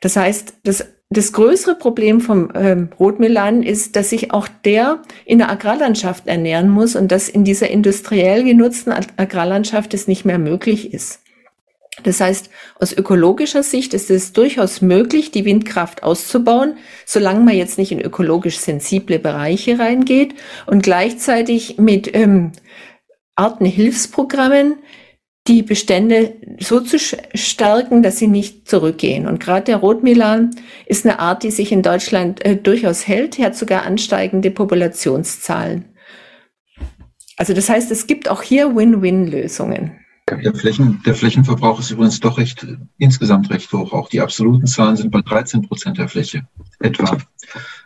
Das 0.00 0.16
heißt, 0.16 0.56
das 0.64 0.84
das 1.12 1.32
größere 1.32 1.74
Problem 1.74 2.20
vom 2.20 2.50
ähm, 2.54 2.90
Rotmilan 2.98 3.64
ist, 3.64 3.96
dass 3.96 4.10
sich 4.10 4.32
auch 4.32 4.46
der 4.64 5.02
in 5.24 5.38
der 5.38 5.50
Agrarlandschaft 5.50 6.28
ernähren 6.28 6.68
muss 6.68 6.94
und 6.94 7.10
dass 7.10 7.28
in 7.28 7.42
dieser 7.42 7.68
industriell 7.68 8.44
genutzten 8.44 8.92
Agrarlandschaft 9.16 9.92
es 9.92 10.06
nicht 10.06 10.24
mehr 10.24 10.38
möglich 10.38 10.94
ist. 10.94 11.20
Das 12.04 12.20
heißt, 12.20 12.48
aus 12.78 12.92
ökologischer 12.92 13.64
Sicht 13.64 13.92
ist 13.92 14.08
es 14.08 14.32
durchaus 14.32 14.80
möglich, 14.82 15.32
die 15.32 15.44
Windkraft 15.44 16.04
auszubauen, 16.04 16.76
solange 17.04 17.40
man 17.40 17.56
jetzt 17.56 17.76
nicht 17.76 17.90
in 17.90 18.00
ökologisch 18.00 18.58
sensible 18.58 19.18
Bereiche 19.18 19.80
reingeht 19.80 20.34
und 20.66 20.84
gleichzeitig 20.84 21.78
mit 21.78 22.14
ähm, 22.14 22.52
Artenhilfsprogrammen 23.34 24.76
die 25.50 25.62
Bestände 25.64 26.34
so 26.60 26.80
zu 26.80 26.96
stärken, 26.96 28.04
dass 28.04 28.18
sie 28.18 28.28
nicht 28.28 28.68
zurückgehen. 28.68 29.26
Und 29.26 29.40
gerade 29.40 29.64
der 29.64 29.78
Rotmilan 29.78 30.50
ist 30.86 31.04
eine 31.04 31.18
Art, 31.18 31.42
die 31.42 31.50
sich 31.50 31.72
in 31.72 31.82
Deutschland 31.82 32.44
äh, 32.44 32.54
durchaus 32.54 33.08
hält. 33.08 33.36
Er 33.36 33.46
hat 33.46 33.56
sogar 33.56 33.82
ansteigende 33.82 34.52
Populationszahlen. 34.52 35.86
Also 37.36 37.52
das 37.52 37.68
heißt, 37.68 37.90
es 37.90 38.06
gibt 38.06 38.30
auch 38.30 38.42
hier 38.42 38.76
Win-Win-Lösungen. 38.76 39.98
Der, 40.28 40.54
Flächen, 40.54 41.02
der 41.04 41.14
Flächenverbrauch 41.14 41.80
ist 41.80 41.90
übrigens 41.90 42.20
doch 42.20 42.38
recht 42.38 42.66
insgesamt 42.98 43.50
recht 43.50 43.72
hoch. 43.72 43.92
Auch 43.92 44.08
die 44.08 44.20
absoluten 44.20 44.66
Zahlen 44.66 44.96
sind 44.96 45.10
bei 45.10 45.22
13 45.22 45.62
Prozent 45.62 45.98
der 45.98 46.08
Fläche 46.08 46.46
etwa. 46.78 47.18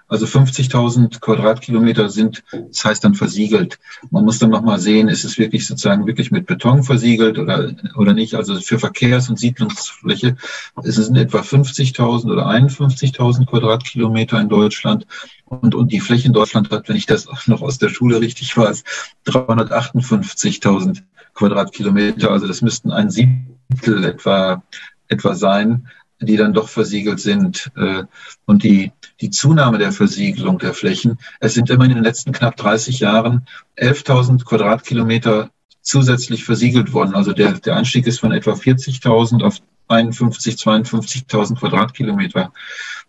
Also 0.07 0.27
50.000 0.27 1.21
Quadratkilometer 1.21 2.11
sind, 2.11 2.45
das 2.53 2.85
heißt 2.85 3.03
dann 3.03 3.15
versiegelt. 3.15 3.79
Man 4.11 4.25
muss 4.25 4.39
dann 4.39 4.51
nochmal 4.51 4.79
sehen, 4.79 5.09
ist 5.09 5.25
es 5.25 5.39
wirklich 5.39 5.67
sozusagen 5.67 6.07
wirklich 6.07 6.31
mit 6.31 6.45
Beton 6.47 6.83
versiegelt 6.83 7.39
oder, 7.39 7.75
oder 7.97 8.13
nicht. 8.13 8.35
Also 8.35 8.61
für 8.61 8.79
Verkehrs- 8.79 9.31
und 9.31 9.39
Siedlungsfläche 9.39 10.37
ist 10.83 10.99
es 10.99 11.09
in 11.09 11.17
etwa 11.17 11.41
50.000 11.41 12.31
oder 12.31 12.47
51.000 12.47 13.47
Quadratkilometer 13.47 14.39
in 14.39 14.51
Deutschland. 14.51 15.07
Und, 15.47 15.75
und 15.75 15.91
die 15.91 16.01
Fläche 16.01 16.27
in 16.27 16.35
Deutschland 16.35 16.71
hat, 16.71 16.89
wenn 16.89 16.97
ich 16.97 17.07
das 17.07 17.27
noch 17.47 17.63
aus 17.63 17.79
der 17.79 17.89
Schule 17.89 18.21
richtig 18.21 18.55
weiß, 18.55 18.85
358.000 19.27 21.03
Quadratkilometer. 21.35 22.31
Also 22.31 22.47
das 22.47 22.63
müssten 22.63 22.91
ein 22.93 23.11
Siebtel 23.11 24.05
etwa, 24.05 24.63
etwa 25.09 25.35
sein 25.35 25.89
die 26.21 26.37
dann 26.37 26.53
doch 26.53 26.69
versiegelt 26.69 27.21
sind. 27.21 27.71
Äh, 27.77 28.05
und 28.47 28.63
die, 28.63 28.93
die 29.21 29.31
Zunahme 29.31 29.79
der 29.79 29.93
Versiegelung 29.93 30.59
der 30.59 30.75
Flächen, 30.75 31.19
es 31.41 31.55
sind 31.55 31.71
immer 31.71 31.85
in 31.85 31.95
den 31.95 32.05
letzten 32.05 32.33
knapp 32.33 32.57
30 32.57 33.01
Jahren 33.01 33.47
11.000 33.77 34.45
Quadratkilometer 34.45 35.51
zusätzlich 35.83 36.45
versiegelt 36.45 36.93
worden. 36.93 37.15
Also 37.15 37.33
der, 37.33 37.53
der 37.53 37.77
Anstieg 37.77 38.07
ist 38.07 38.21
von 38.21 38.33
etwa 38.33 38.53
40.000 38.53 39.45
auf 39.45 39.59
51, 39.89 40.55
52.000 40.55 41.59
Quadratkilometer. 41.59 42.53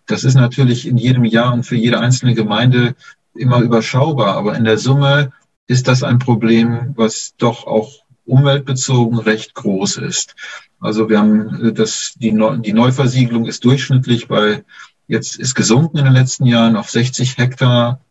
Das 0.07 0.23
ist 0.23 0.35
natürlich 0.35 0.87
in 0.87 0.97
jedem 0.97 1.23
Jahr 1.23 1.53
und 1.53 1.63
für 1.63 1.77
jede 1.77 1.99
einzelne 1.99 2.35
Gemeinde 2.35 2.95
immer 3.33 3.59
überschaubar, 3.59 4.35
aber 4.35 4.55
in 4.55 4.65
der 4.65 4.77
Summe 4.77 5.31
ist 5.67 5.87
das 5.87 6.03
ein 6.03 6.19
Problem, 6.19 6.93
was 6.95 7.33
doch 7.37 7.65
auch 7.65 8.04
umweltbezogen 8.25 9.19
recht 9.19 9.53
groß 9.53 9.97
ist. 9.97 10.35
Also 10.79 11.09
wir 11.09 11.19
haben 11.19 11.67
äh, 11.67 11.73
das, 11.73 12.13
die, 12.15 12.31
Neu 12.31 12.57
die 12.57 12.73
Neuversiegelung 12.73 13.45
ist 13.45 13.65
durchschnittlich 13.65 14.27
bei, 14.27 14.63
jetzt 15.07 15.37
ist 15.37 15.55
gesunken 15.55 15.97
in 15.97 16.05
den 16.05 16.13
letzten 16.13 16.45
Jahren 16.45 16.75
auf 16.75 16.89
60 16.89 17.37
Hektar 17.37 18.01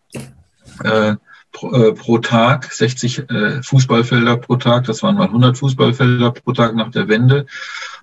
äh, 0.83 1.17
pro, 1.53 1.73
äh, 1.73 1.93
pro 1.93 2.19
Tag, 2.19 2.73
60 2.73 3.31
äh, 3.31 3.63
Fußballfelder 3.63 4.37
pro 4.37 4.57
Tag. 4.57 4.85
Das 4.85 5.03
waren 5.03 5.17
mal 5.17 5.27
100 5.27 5.57
Fußballfelder 5.57 6.33
pro 6.33 6.53
Tag 6.53 6.75
nach 6.75 6.91
der 6.91 7.09
Wende. 7.09 7.47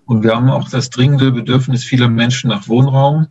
Und 0.06 0.24
wir 0.24 0.36
haben 0.36 0.50
auch 0.50 0.70
das 0.70 0.90
dringende 0.90 1.32
Bedürfnis 1.32 1.84
vieler 1.84 2.10
Menschen 2.10 2.50
nach 2.50 2.68
Wohnraum. 2.68 3.28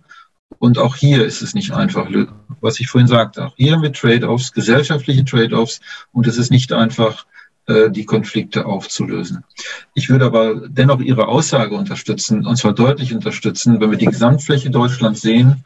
Und 0.58 0.78
auch 0.78 0.96
hier 0.96 1.24
ist 1.24 1.42
es 1.42 1.54
nicht 1.54 1.72
einfach, 1.72 2.08
was 2.60 2.80
ich 2.80 2.88
vorhin 2.88 3.08
sagte. 3.08 3.46
Auch 3.46 3.54
hier 3.56 3.72
haben 3.72 3.82
wir 3.82 3.92
Trade-offs, 3.92 4.52
gesellschaftliche 4.52 5.24
Trade-offs. 5.24 5.80
Und 6.12 6.26
es 6.26 6.36
ist 6.36 6.50
nicht 6.50 6.72
einfach, 6.72 7.26
die 7.90 8.04
Konflikte 8.04 8.66
aufzulösen. 8.66 9.44
Ich 9.94 10.08
würde 10.08 10.24
aber 10.24 10.68
dennoch 10.68 11.00
Ihre 11.00 11.28
Aussage 11.28 11.74
unterstützen, 11.74 12.46
und 12.46 12.56
zwar 12.56 12.72
deutlich 12.72 13.14
unterstützen, 13.14 13.80
wenn 13.80 13.90
wir 13.90 13.98
die 13.98 14.06
Gesamtfläche 14.06 14.70
Deutschlands 14.70 15.20
sehen 15.20 15.64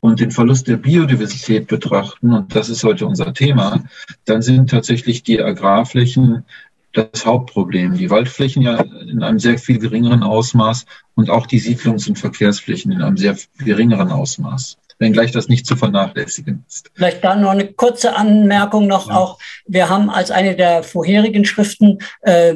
und 0.00 0.20
den 0.20 0.30
Verlust 0.30 0.68
der 0.68 0.76
Biodiversität 0.76 1.66
betrachten, 1.66 2.32
und 2.32 2.54
das 2.54 2.68
ist 2.68 2.84
heute 2.84 3.06
unser 3.06 3.32
Thema, 3.32 3.84
dann 4.24 4.42
sind 4.42 4.70
tatsächlich 4.70 5.22
die 5.22 5.40
Agrarflächen 5.40 6.44
das 6.92 7.26
Hauptproblem. 7.26 7.94
Die 7.94 8.10
Waldflächen 8.10 8.62
ja 8.62 8.80
in 8.80 9.22
einem 9.22 9.38
sehr 9.38 9.58
viel 9.58 9.78
geringeren 9.78 10.22
Ausmaß 10.22 10.86
und 11.14 11.30
auch 11.30 11.46
die 11.46 11.60
Siedlungs- 11.60 12.08
und 12.08 12.18
Verkehrsflächen 12.18 12.92
in 12.92 13.02
einem 13.02 13.16
sehr 13.16 13.36
geringeren 13.58 14.10
Ausmaß 14.10 14.78
wenngleich 14.98 15.32
das 15.32 15.48
nicht 15.48 15.66
zu 15.66 15.76
vernachlässigen 15.76 16.64
ist. 16.68 16.90
Vielleicht 16.94 17.22
da 17.24 17.34
noch 17.34 17.50
eine 17.50 17.66
kurze 17.66 18.16
Anmerkung 18.16 18.86
noch 18.86 19.08
ja. 19.08 19.16
auch. 19.16 19.38
Wir 19.66 19.88
haben 19.88 20.10
als 20.10 20.30
eine 20.30 20.56
der 20.56 20.82
vorherigen 20.82 21.44
Schriften 21.44 21.98
äh, 22.22 22.54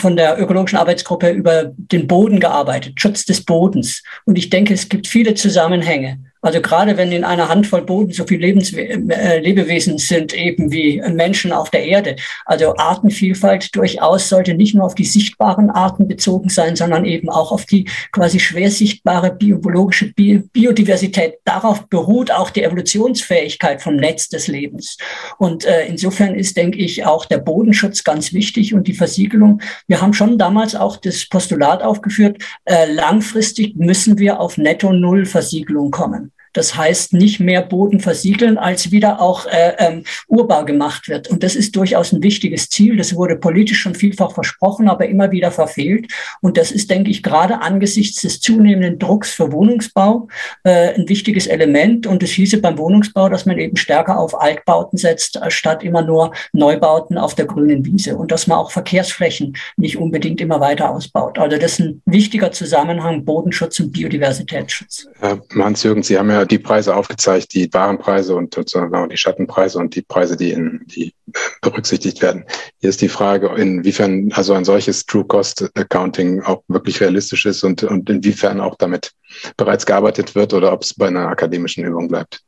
von 0.00 0.16
der 0.16 0.40
ökologischen 0.40 0.78
Arbeitsgruppe 0.78 1.30
über 1.30 1.72
den 1.76 2.06
Boden 2.06 2.40
gearbeitet, 2.40 3.00
Schutz 3.00 3.24
des 3.24 3.44
Bodens. 3.44 4.02
Und 4.24 4.36
ich 4.36 4.50
denke, 4.50 4.74
es 4.74 4.88
gibt 4.88 5.06
viele 5.06 5.34
Zusammenhänge. 5.34 6.18
Also 6.44 6.60
gerade 6.60 6.98
wenn 6.98 7.10
in 7.10 7.24
einer 7.24 7.48
Handvoll 7.48 7.80
Boden 7.80 8.12
so 8.12 8.26
viele 8.26 8.46
Lebens 8.46 8.70
äh, 8.74 9.40
Lebewesen 9.40 9.96
sind, 9.96 10.34
eben 10.34 10.70
wie 10.70 11.00
Menschen 11.08 11.52
auf 11.52 11.70
der 11.70 11.86
Erde. 11.86 12.16
Also 12.44 12.76
Artenvielfalt 12.76 13.74
durchaus 13.74 14.28
sollte 14.28 14.52
nicht 14.52 14.74
nur 14.74 14.84
auf 14.84 14.94
die 14.94 15.06
sichtbaren 15.06 15.70
Arten 15.70 16.06
bezogen 16.06 16.50
sein, 16.50 16.76
sondern 16.76 17.06
eben 17.06 17.30
auch 17.30 17.50
auf 17.50 17.64
die 17.64 17.88
quasi 18.12 18.38
schwer 18.40 18.70
sichtbare 18.70 19.34
biologische 19.34 20.12
Bi 20.12 20.42
Biodiversität. 20.52 21.36
Darauf 21.46 21.88
beruht 21.88 22.30
auch 22.30 22.50
die 22.50 22.62
Evolutionsfähigkeit 22.62 23.80
vom 23.80 23.96
Netz 23.96 24.28
des 24.28 24.46
Lebens. 24.46 24.98
Und 25.38 25.64
äh, 25.64 25.86
insofern 25.86 26.34
ist, 26.34 26.58
denke 26.58 26.76
ich, 26.76 27.06
auch 27.06 27.24
der 27.24 27.38
Bodenschutz 27.38 28.04
ganz 28.04 28.34
wichtig 28.34 28.74
und 28.74 28.86
die 28.86 28.92
Versiegelung. 28.92 29.62
Wir 29.88 30.02
haben 30.02 30.12
schon 30.12 30.36
damals 30.36 30.74
auch 30.74 30.98
das 30.98 31.26
Postulat 31.26 31.82
aufgeführt, 31.82 32.36
äh, 32.66 32.84
langfristig 32.92 33.76
müssen 33.76 34.18
wir 34.18 34.40
auf 34.40 34.58
Netto-Null-Versiegelung 34.58 35.90
kommen. 35.90 36.33
Das 36.54 36.76
heißt, 36.76 37.12
nicht 37.12 37.40
mehr 37.40 37.62
Boden 37.62 38.00
versiegeln, 38.00 38.56
als 38.56 38.90
wieder 38.90 39.20
auch 39.20 39.46
äh, 39.46 39.74
ähm, 39.78 40.04
urbar 40.28 40.64
gemacht 40.64 41.08
wird. 41.08 41.28
Und 41.28 41.42
das 41.42 41.54
ist 41.54 41.76
durchaus 41.76 42.12
ein 42.12 42.22
wichtiges 42.22 42.70
Ziel. 42.70 42.96
Das 42.96 43.14
wurde 43.14 43.36
politisch 43.36 43.80
schon 43.80 43.94
vielfach 43.94 44.32
versprochen, 44.32 44.88
aber 44.88 45.06
immer 45.06 45.30
wieder 45.30 45.50
verfehlt. 45.50 46.10
Und 46.40 46.56
das 46.56 46.70
ist, 46.70 46.90
denke 46.90 47.10
ich, 47.10 47.22
gerade 47.22 47.60
angesichts 47.60 48.22
des 48.22 48.40
zunehmenden 48.40 48.98
Drucks 48.98 49.32
für 49.32 49.52
Wohnungsbau 49.52 50.28
äh, 50.62 50.94
ein 50.94 51.08
wichtiges 51.08 51.46
Element. 51.46 52.06
Und 52.06 52.22
es 52.22 52.30
hieße 52.30 52.58
beim 52.58 52.78
Wohnungsbau, 52.78 53.28
dass 53.28 53.46
man 53.46 53.58
eben 53.58 53.76
stärker 53.76 54.18
auf 54.18 54.40
Altbauten 54.40 54.96
setzt, 54.96 55.40
statt 55.48 55.82
immer 55.82 56.02
nur 56.02 56.32
Neubauten 56.52 57.18
auf 57.18 57.34
der 57.34 57.46
grünen 57.46 57.84
Wiese. 57.84 58.16
Und 58.16 58.30
dass 58.30 58.46
man 58.46 58.58
auch 58.58 58.70
Verkehrsflächen 58.70 59.56
nicht 59.76 59.98
unbedingt 59.98 60.40
immer 60.40 60.60
weiter 60.60 60.90
ausbaut. 60.90 61.38
Also 61.38 61.58
das 61.58 61.72
ist 61.72 61.80
ein 61.80 62.02
wichtiger 62.06 62.52
Zusammenhang 62.52 63.24
Bodenschutz 63.24 63.80
und 63.80 63.92
Biodiversitätsschutz. 63.92 65.08
Herr 65.18 65.42
Hans-Jürgen, 65.54 66.02
Sie 66.02 66.16
haben 66.16 66.30
ja 66.30 66.43
die 66.46 66.58
Preise 66.58 66.94
aufgezeigt, 66.94 67.54
die 67.54 67.72
Warenpreise 67.72 68.34
und 68.34 68.54
sozusagen 68.54 69.08
die 69.08 69.16
Schattenpreise 69.16 69.78
und 69.78 69.94
die 69.94 70.02
Preise, 70.02 70.36
die, 70.36 70.52
in, 70.52 70.82
die 70.86 71.14
berücksichtigt 71.62 72.22
werden. 72.22 72.44
Hier 72.78 72.90
ist 72.90 73.00
die 73.00 73.08
Frage, 73.08 73.48
inwiefern 73.56 74.30
also 74.32 74.54
ein 74.54 74.64
solches 74.64 75.06
True 75.06 75.24
Cost 75.24 75.70
Accounting 75.74 76.42
auch 76.42 76.62
wirklich 76.68 77.00
realistisch 77.00 77.46
ist 77.46 77.62
und, 77.64 77.82
und 77.82 78.08
inwiefern 78.10 78.60
auch 78.60 78.76
damit 78.76 79.12
bereits 79.56 79.86
gearbeitet 79.86 80.34
wird 80.34 80.52
oder 80.52 80.72
ob 80.72 80.82
es 80.82 80.94
bei 80.94 81.08
einer 81.08 81.28
akademischen 81.28 81.84
Übung 81.84 82.08
bleibt. 82.08 82.42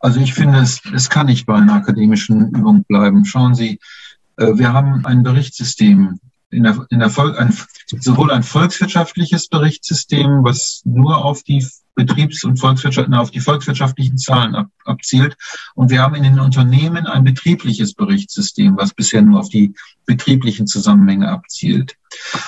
Also 0.00 0.20
ich 0.20 0.34
finde, 0.34 0.58
es, 0.58 0.80
es 0.94 1.10
kann 1.10 1.26
nicht 1.26 1.46
bei 1.46 1.54
einer 1.54 1.74
akademischen 1.74 2.50
Übung 2.50 2.84
bleiben. 2.84 3.24
Schauen 3.24 3.54
Sie, 3.54 3.80
äh, 4.36 4.52
wir 4.54 4.72
haben 4.72 5.04
ein 5.04 5.22
Berichtssystem 5.22 6.20
in 6.50 6.62
der, 6.62 6.86
in 6.90 7.00
der 7.00 7.10
Vol 7.10 7.36
ein, 7.36 7.56
sowohl 7.98 8.30
ein 8.30 8.42
volkswirtschaftliches 8.42 9.48
Berichtssystem, 9.48 10.44
was 10.44 10.82
nur 10.84 11.24
auf 11.24 11.42
die 11.42 11.66
Betriebs- 11.94 12.44
und 12.44 12.58
Volkswirtschaft, 12.58 13.12
auf 13.12 13.30
die 13.30 13.40
volkswirtschaftlichen 13.40 14.18
Zahlen 14.18 14.54
ab, 14.54 14.68
abzielt. 14.84 15.36
Und 15.74 15.90
wir 15.90 16.02
haben 16.02 16.14
in 16.14 16.24
den 16.24 16.40
Unternehmen 16.40 17.06
ein 17.06 17.24
betriebliches 17.24 17.94
Berichtssystem, 17.94 18.76
was 18.76 18.94
bisher 18.94 19.22
nur 19.22 19.40
auf 19.40 19.48
die 19.48 19.74
betrieblichen 20.06 20.66
Zusammenhänge 20.66 21.28
abzielt. 21.28 21.94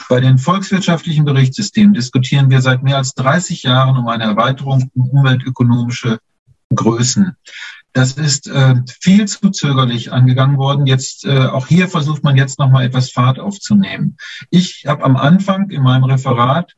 Bei 0.09 0.21
den 0.21 0.39
volkswirtschaftlichen 0.39 1.25
Berichtssystemen 1.25 1.95
diskutieren 1.95 2.51
wir 2.51 2.61
seit 2.61 2.83
mehr 2.83 2.97
als 2.97 3.15
30 3.15 3.63
Jahren 3.63 3.97
um 3.97 4.09
eine 4.09 4.25
Erweiterung 4.25 4.91
um 4.95 5.11
umweltökonomische 5.11 6.19
Größen. 6.75 7.37
Das 7.93 8.13
ist 8.13 8.47
äh, 8.49 8.75
viel 9.01 9.27
zu 9.27 9.51
zögerlich 9.51 10.13
angegangen 10.13 10.59
worden. 10.59 10.87
Jetzt 10.87 11.25
äh, 11.25 11.47
auch 11.47 11.67
hier 11.67 11.89
versucht 11.89 12.23
man 12.25 12.37
jetzt 12.37 12.59
noch 12.59 12.71
mal 12.71 12.85
etwas 12.85 13.11
Fahrt 13.11 13.39
aufzunehmen. 13.39 14.19
Ich 14.51 14.85
habe 14.87 15.03
am 15.03 15.17
Anfang 15.17 15.71
in 15.71 15.83
meinem 15.83 16.05
Referat 16.05 16.75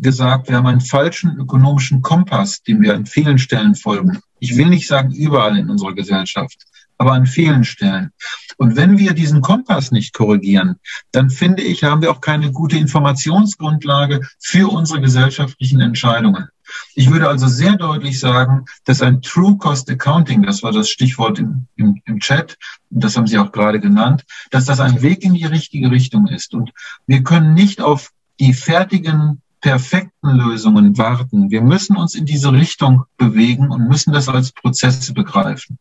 gesagt, 0.00 0.48
wir 0.48 0.56
haben 0.56 0.66
einen 0.66 0.80
falschen 0.80 1.36
ökonomischen 1.38 2.02
Kompass, 2.02 2.62
dem 2.62 2.82
wir 2.82 2.94
an 2.94 3.06
vielen 3.06 3.38
Stellen 3.38 3.74
folgen. 3.74 4.20
Ich 4.38 4.56
will 4.56 4.66
nicht 4.66 4.86
sagen 4.86 5.12
überall 5.12 5.58
in 5.58 5.70
unserer 5.70 5.94
Gesellschaft, 5.94 6.64
aber 6.98 7.12
an 7.12 7.26
vielen 7.26 7.64
Stellen. 7.64 8.10
Und 8.56 8.76
wenn 8.76 8.98
wir 8.98 9.12
diesen 9.12 9.40
Kompass 9.40 9.90
nicht 9.90 10.14
korrigieren, 10.14 10.76
dann 11.10 11.30
finde 11.30 11.62
ich, 11.62 11.84
haben 11.84 12.02
wir 12.02 12.10
auch 12.10 12.20
keine 12.20 12.52
gute 12.52 12.76
Informationsgrundlage 12.76 14.20
für 14.38 14.70
unsere 14.70 15.00
gesellschaftlichen 15.00 15.80
Entscheidungen. 15.80 16.48
Ich 16.94 17.10
würde 17.10 17.28
also 17.28 17.48
sehr 17.48 17.76
deutlich 17.76 18.18
sagen, 18.18 18.64
dass 18.84 19.02
ein 19.02 19.20
True 19.20 19.56
Cost 19.58 19.90
Accounting, 19.90 20.42
das 20.42 20.62
war 20.62 20.72
das 20.72 20.88
Stichwort 20.88 21.38
im, 21.38 21.66
im, 21.76 22.00
im 22.04 22.20
Chat, 22.20 22.56
das 22.90 23.16
haben 23.16 23.26
Sie 23.26 23.38
auch 23.38 23.52
gerade 23.52 23.80
genannt, 23.80 24.24
dass 24.50 24.66
das 24.66 24.80
ein 24.80 25.02
Weg 25.02 25.24
in 25.24 25.34
die 25.34 25.44
richtige 25.44 25.90
Richtung 25.90 26.28
ist. 26.28 26.54
Und 26.54 26.70
wir 27.06 27.22
können 27.22 27.54
nicht 27.54 27.80
auf 27.80 28.10
die 28.38 28.54
fertigen, 28.54 29.42
perfekten 29.62 30.36
Lösungen 30.36 30.98
warten. 30.98 31.50
Wir 31.50 31.62
müssen 31.62 31.96
uns 31.96 32.14
in 32.14 32.26
diese 32.26 32.52
Richtung 32.52 33.04
bewegen 33.16 33.70
und 33.70 33.88
müssen 33.88 34.12
das 34.12 34.28
als 34.28 34.52
Prozesse 34.52 35.14
begreifen. 35.14 35.78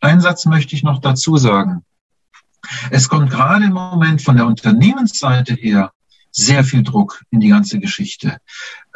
Einen 0.00 0.20
Satz 0.20 0.46
möchte 0.46 0.74
ich 0.74 0.82
noch 0.82 1.00
dazu 1.00 1.36
sagen. 1.36 1.84
Es 2.90 3.08
kommt 3.08 3.30
gerade 3.30 3.66
im 3.66 3.74
Moment 3.74 4.22
von 4.22 4.36
der 4.36 4.46
Unternehmensseite 4.46 5.54
her 5.54 5.92
sehr 6.30 6.64
viel 6.64 6.82
Druck 6.82 7.22
in 7.30 7.40
die 7.40 7.48
ganze 7.48 7.78
Geschichte. 7.80 8.38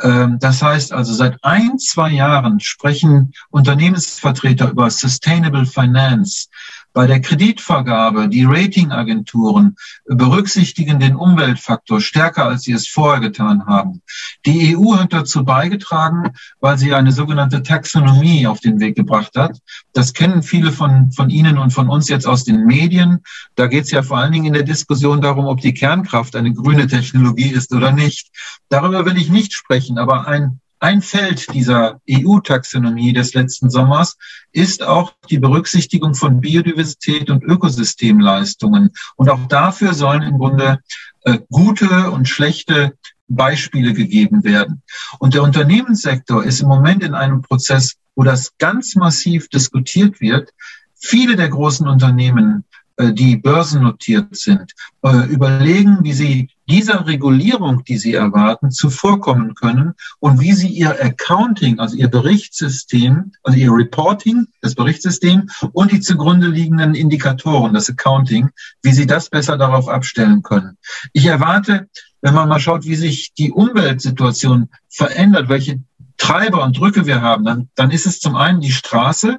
Ähm, 0.00 0.38
das 0.38 0.62
heißt 0.62 0.92
also, 0.92 1.12
seit 1.12 1.38
ein, 1.42 1.78
zwei 1.78 2.10
Jahren 2.10 2.60
sprechen 2.60 3.32
Unternehmensvertreter 3.50 4.70
über 4.70 4.90
Sustainable 4.90 5.66
Finance. 5.66 6.48
Bei 6.92 7.06
der 7.06 7.20
Kreditvergabe, 7.20 8.28
die 8.28 8.44
Ratingagenturen 8.44 9.76
berücksichtigen 10.04 11.00
den 11.00 11.16
Umweltfaktor 11.16 12.00
stärker, 12.00 12.46
als 12.46 12.62
sie 12.62 12.72
es 12.72 12.88
vorher 12.88 13.20
getan 13.20 13.66
haben. 13.66 14.02
Die 14.44 14.76
EU 14.76 14.96
hat 14.96 15.12
dazu 15.12 15.44
beigetragen, 15.44 16.32
weil 16.60 16.78
sie 16.78 16.94
eine 16.94 17.12
sogenannte 17.12 17.62
Taxonomie 17.62 18.46
auf 18.46 18.60
den 18.60 18.80
Weg 18.80 18.96
gebracht 18.96 19.32
hat. 19.36 19.58
Das 19.92 20.12
kennen 20.12 20.42
viele 20.42 20.72
von, 20.72 21.12
von 21.12 21.30
Ihnen 21.30 21.58
und 21.58 21.70
von 21.70 21.88
uns 21.88 22.08
jetzt 22.08 22.26
aus 22.26 22.44
den 22.44 22.64
Medien. 22.64 23.20
Da 23.54 23.66
geht 23.66 23.84
es 23.84 23.90
ja 23.90 24.02
vor 24.02 24.18
allen 24.18 24.32
Dingen 24.32 24.46
in 24.46 24.52
der 24.54 24.62
Diskussion 24.62 25.20
darum, 25.20 25.46
ob 25.46 25.60
die 25.60 25.74
Kernkraft 25.74 26.36
eine 26.36 26.52
grüne 26.52 26.86
Technologie 26.86 27.50
ist 27.50 27.72
oder 27.72 27.92
nicht. 27.92 28.30
Darüber 28.68 29.04
will 29.06 29.16
ich 29.16 29.30
nicht 29.30 29.52
sprechen, 29.52 29.98
aber 29.98 30.26
ein 30.26 30.60
ein 30.82 31.00
Feld 31.00 31.54
dieser 31.54 32.00
EU-Taxonomie 32.10 33.12
des 33.12 33.34
letzten 33.34 33.70
Sommers 33.70 34.16
ist 34.50 34.82
auch 34.82 35.14
die 35.30 35.38
Berücksichtigung 35.38 36.16
von 36.16 36.40
Biodiversität 36.40 37.30
und 37.30 37.44
Ökosystemleistungen. 37.44 38.90
Und 39.14 39.30
auch 39.30 39.46
dafür 39.46 39.94
sollen 39.94 40.22
im 40.22 40.38
Grunde 40.38 40.80
äh, 41.22 41.38
gute 41.50 42.10
und 42.10 42.28
schlechte 42.28 42.94
Beispiele 43.28 43.92
gegeben 43.92 44.42
werden. 44.42 44.82
Und 45.20 45.34
der 45.34 45.44
Unternehmenssektor 45.44 46.42
ist 46.42 46.60
im 46.60 46.68
Moment 46.68 47.04
in 47.04 47.14
einem 47.14 47.42
Prozess, 47.42 47.94
wo 48.16 48.24
das 48.24 48.56
ganz 48.58 48.96
massiv 48.96 49.48
diskutiert 49.48 50.20
wird. 50.20 50.50
Viele 50.96 51.36
der 51.36 51.48
großen 51.48 51.86
Unternehmen 51.86 52.64
die 53.10 53.36
börsennotiert 53.36 54.36
sind, 54.36 54.72
äh, 55.02 55.26
überlegen, 55.26 55.98
wie 56.02 56.12
sie 56.12 56.48
dieser 56.68 57.06
Regulierung, 57.06 57.84
die 57.84 57.98
sie 57.98 58.14
erwarten, 58.14 58.70
zuvorkommen 58.70 59.54
können 59.54 59.94
und 60.20 60.40
wie 60.40 60.52
sie 60.52 60.68
ihr 60.68 60.90
Accounting, 61.02 61.80
also 61.80 61.96
ihr 61.96 62.08
Berichtssystem, 62.08 63.32
also 63.42 63.58
ihr 63.58 63.72
Reporting, 63.72 64.46
das 64.60 64.74
Berichtssystem 64.74 65.48
und 65.72 65.90
die 65.90 66.00
zugrunde 66.00 66.46
liegenden 66.46 66.94
Indikatoren, 66.94 67.74
das 67.74 67.90
Accounting, 67.90 68.50
wie 68.82 68.92
sie 68.92 69.06
das 69.06 69.28
besser 69.28 69.56
darauf 69.56 69.88
abstellen 69.88 70.42
können. 70.42 70.78
Ich 71.12 71.26
erwarte, 71.26 71.88
wenn 72.20 72.34
man 72.34 72.48
mal 72.48 72.60
schaut, 72.60 72.84
wie 72.84 72.94
sich 72.94 73.32
die 73.34 73.50
Umweltsituation 73.50 74.68
verändert, 74.88 75.48
welche 75.48 75.80
Treiber 76.16 76.62
und 76.62 76.78
Drücke 76.78 77.04
wir 77.04 77.20
haben, 77.20 77.44
dann, 77.44 77.68
dann 77.74 77.90
ist 77.90 78.06
es 78.06 78.20
zum 78.20 78.36
einen 78.36 78.60
die 78.60 78.70
Straße, 78.70 79.38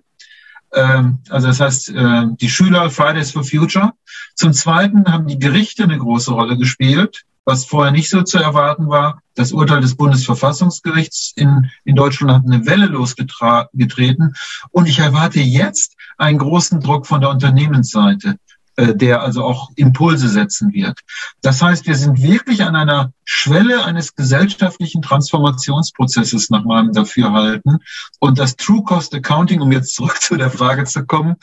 also 1.29 1.47
das 1.47 1.59
heißt, 1.59 1.89
äh, 1.89 2.25
die 2.41 2.49
Schüler 2.49 2.89
Fridays 2.89 3.31
for 3.31 3.43
Future. 3.43 3.93
Zum 4.36 4.53
Zweiten 4.53 5.05
haben 5.05 5.27
die 5.27 5.39
Gerichte 5.39 5.83
eine 5.83 5.97
große 5.97 6.31
Rolle 6.31 6.57
gespielt, 6.57 7.23
was 7.45 7.65
vorher 7.65 7.91
nicht 7.91 8.09
so 8.09 8.23
zu 8.23 8.39
erwarten 8.39 8.89
war. 8.89 9.21
Das 9.36 9.51
Urteil 9.51 9.81
des 9.81 9.95
Bundesverfassungsgerichts 9.95 11.33
in, 11.36 11.69
in 11.83 11.95
Deutschland 11.95 12.31
hat 12.31 12.43
eine 12.45 12.65
Welle 12.65 12.88
losgetreten. 12.88 14.33
Und 14.71 14.88
ich 14.88 14.99
erwarte 14.99 15.39
jetzt 15.41 15.95
einen 16.17 16.38
großen 16.38 16.79
Druck 16.79 17.07
von 17.07 17.21
der 17.21 17.29
Unternehmensseite. 17.29 18.38
Äh, 18.75 18.95
der 18.95 19.21
also 19.21 19.43
auch 19.43 19.69
Impulse 19.75 20.27
setzen 20.27 20.73
wird. 20.73 20.99
Das 21.41 21.62
heißt, 21.62 21.86
wir 21.86 21.95
sind 21.95 22.23
wirklich 22.23 22.63
an 22.63 22.75
einer 22.75 23.13
Schwelle 23.23 23.86
eines 23.86 24.15
gesellschaftlichen 24.15 25.03
Transformationsprozesses 25.03 26.49
nach 26.49 26.65
meinem 26.65 26.91
Dafürhalten. 26.91 27.77
Und 28.19 28.39
das 28.39 28.55
True 28.55 28.81
Cost 28.83 29.13
Accounting, 29.13 29.62
um 29.62 29.71
jetzt 29.71 29.93
zurück 29.93 30.19
zu 30.19 30.38
der 30.38 30.49
Frage 30.49 30.86
zu 30.86 31.05
kommen, 31.05 31.36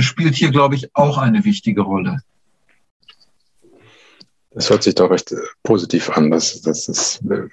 spielt 0.00 0.34
hier, 0.34 0.50
glaube 0.50 0.74
ich, 0.74 0.94
auch 0.94 1.16
eine 1.16 1.44
wichtige 1.44 1.80
Rolle. 1.80 2.20
Das 4.50 4.68
hört 4.68 4.82
sich 4.82 4.94
doch 4.94 5.10
recht 5.10 5.32
äh, 5.32 5.36
positiv 5.62 6.10
an. 6.10 6.30
Das, 6.30 6.60
das 6.60 6.88
ist. 6.88 7.22
Äh, 7.30 7.48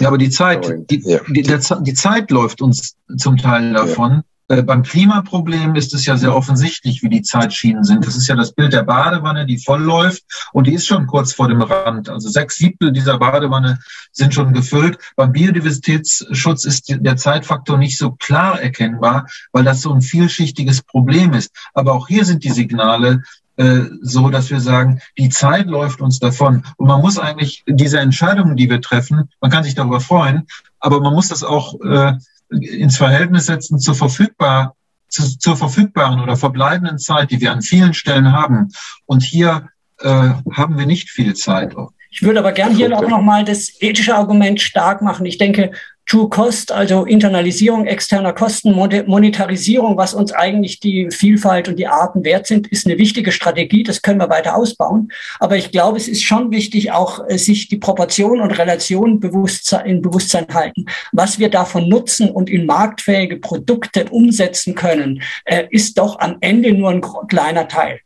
ja, 0.00 0.08
aber 0.08 0.18
die 0.18 0.30
Zeit, 0.30 0.72
die, 0.88 1.02
ja. 1.04 1.20
die, 1.28 1.42
der, 1.42 1.58
die 1.58 1.94
Zeit 1.94 2.30
läuft 2.30 2.62
uns 2.62 2.96
zum 3.18 3.36
Teil 3.36 3.74
davon. 3.74 4.10
Ja. 4.12 4.24
Äh, 4.50 4.62
beim 4.64 4.82
Klimaproblem 4.82 5.76
ist 5.76 5.94
es 5.94 6.04
ja 6.06 6.16
sehr 6.16 6.34
offensichtlich, 6.34 7.04
wie 7.04 7.08
die 7.08 7.22
Zeitschienen 7.22 7.84
sind. 7.84 8.04
Das 8.04 8.16
ist 8.16 8.26
ja 8.26 8.34
das 8.34 8.52
Bild 8.52 8.72
der 8.72 8.82
Badewanne, 8.82 9.46
die 9.46 9.58
voll 9.58 9.80
läuft 9.80 10.24
und 10.52 10.66
die 10.66 10.74
ist 10.74 10.88
schon 10.88 11.06
kurz 11.06 11.32
vor 11.32 11.46
dem 11.46 11.62
Rand. 11.62 12.08
Also 12.08 12.28
sechs 12.28 12.56
Siebtel 12.56 12.92
dieser 12.92 13.18
Badewanne 13.18 13.78
sind 14.10 14.34
schon 14.34 14.52
gefüllt. 14.52 14.98
Beim 15.14 15.30
Biodiversitätsschutz 15.30 16.64
ist 16.64 16.86
der 16.88 17.16
Zeitfaktor 17.16 17.78
nicht 17.78 17.96
so 17.96 18.10
klar 18.10 18.60
erkennbar, 18.60 19.28
weil 19.52 19.62
das 19.62 19.82
so 19.82 19.92
ein 19.94 20.02
vielschichtiges 20.02 20.82
Problem 20.82 21.32
ist. 21.32 21.52
Aber 21.72 21.92
auch 21.92 22.08
hier 22.08 22.24
sind 22.24 22.42
die 22.42 22.50
Signale 22.50 23.22
äh, 23.56 23.82
so, 24.02 24.30
dass 24.30 24.50
wir 24.50 24.60
sagen, 24.60 25.00
die 25.16 25.28
Zeit 25.28 25.66
läuft 25.66 26.00
uns 26.00 26.18
davon. 26.18 26.64
Und 26.76 26.88
man 26.88 27.00
muss 27.00 27.20
eigentlich 27.20 27.62
diese 27.68 28.00
Entscheidungen, 28.00 28.56
die 28.56 28.68
wir 28.68 28.80
treffen, 28.80 29.28
man 29.40 29.52
kann 29.52 29.62
sich 29.62 29.76
darüber 29.76 30.00
freuen, 30.00 30.48
aber 30.80 31.00
man 31.00 31.12
muss 31.12 31.28
das 31.28 31.44
auch 31.44 31.80
äh, 31.82 32.14
ins 32.50 32.96
Verhältnis 32.96 33.46
setzen 33.46 33.78
zur 33.78 33.94
verfügbar 33.94 34.74
zu, 35.10 35.38
zur 35.38 35.56
verfügbaren 35.56 36.20
oder 36.20 36.36
verbleibenden 36.36 36.98
Zeit, 36.98 37.30
die 37.30 37.40
wir 37.40 37.52
an 37.52 37.62
vielen 37.62 37.94
Stellen 37.94 38.32
haben. 38.32 38.68
Und 39.06 39.22
hier 39.22 39.68
äh, 39.98 40.30
haben 40.52 40.78
wir 40.78 40.86
nicht 40.86 41.10
viel 41.10 41.34
Zeit. 41.34 41.74
Ich 42.10 42.22
würde 42.22 42.40
aber 42.40 42.52
gern 42.52 42.74
hier 42.74 42.96
auch 42.96 43.08
nochmal 43.08 43.44
das 43.44 43.80
ethische 43.80 44.14
Argument 44.14 44.60
stark 44.60 45.02
machen. 45.02 45.26
Ich 45.26 45.38
denke, 45.38 45.72
True 46.10 46.28
Cost, 46.28 46.72
also 46.72 47.04
Internalisierung 47.04 47.86
externer 47.86 48.32
Kosten, 48.32 48.72
Monetarisierung, 48.72 49.96
was 49.96 50.12
uns 50.12 50.32
eigentlich 50.32 50.80
die 50.80 51.08
Vielfalt 51.12 51.68
und 51.68 51.78
die 51.78 51.86
Arten 51.86 52.24
wert 52.24 52.48
sind, 52.48 52.66
ist 52.66 52.84
eine 52.84 52.98
wichtige 52.98 53.30
Strategie. 53.30 53.84
Das 53.84 54.02
können 54.02 54.18
wir 54.18 54.28
weiter 54.28 54.56
ausbauen. 54.56 55.12
Aber 55.38 55.56
ich 55.56 55.70
glaube, 55.70 55.98
es 55.98 56.08
ist 56.08 56.24
schon 56.24 56.50
wichtig, 56.50 56.90
auch 56.90 57.24
äh, 57.28 57.38
sich 57.38 57.68
die 57.68 57.76
Proportionen 57.76 58.40
und 58.40 58.50
Relationen 58.50 59.20
in 59.22 60.02
Bewusstsein 60.02 60.46
halten. 60.52 60.86
Was 61.12 61.38
wir 61.38 61.48
davon 61.48 61.88
nutzen 61.88 62.28
und 62.28 62.50
in 62.50 62.66
marktfähige 62.66 63.36
Produkte 63.36 64.06
umsetzen 64.10 64.74
können, 64.74 65.22
äh, 65.44 65.68
ist 65.70 65.96
doch 65.96 66.18
am 66.18 66.38
Ende 66.40 66.72
nur 66.72 66.90
ein 66.90 67.02
kleiner 67.28 67.68
Teil. 67.68 68.00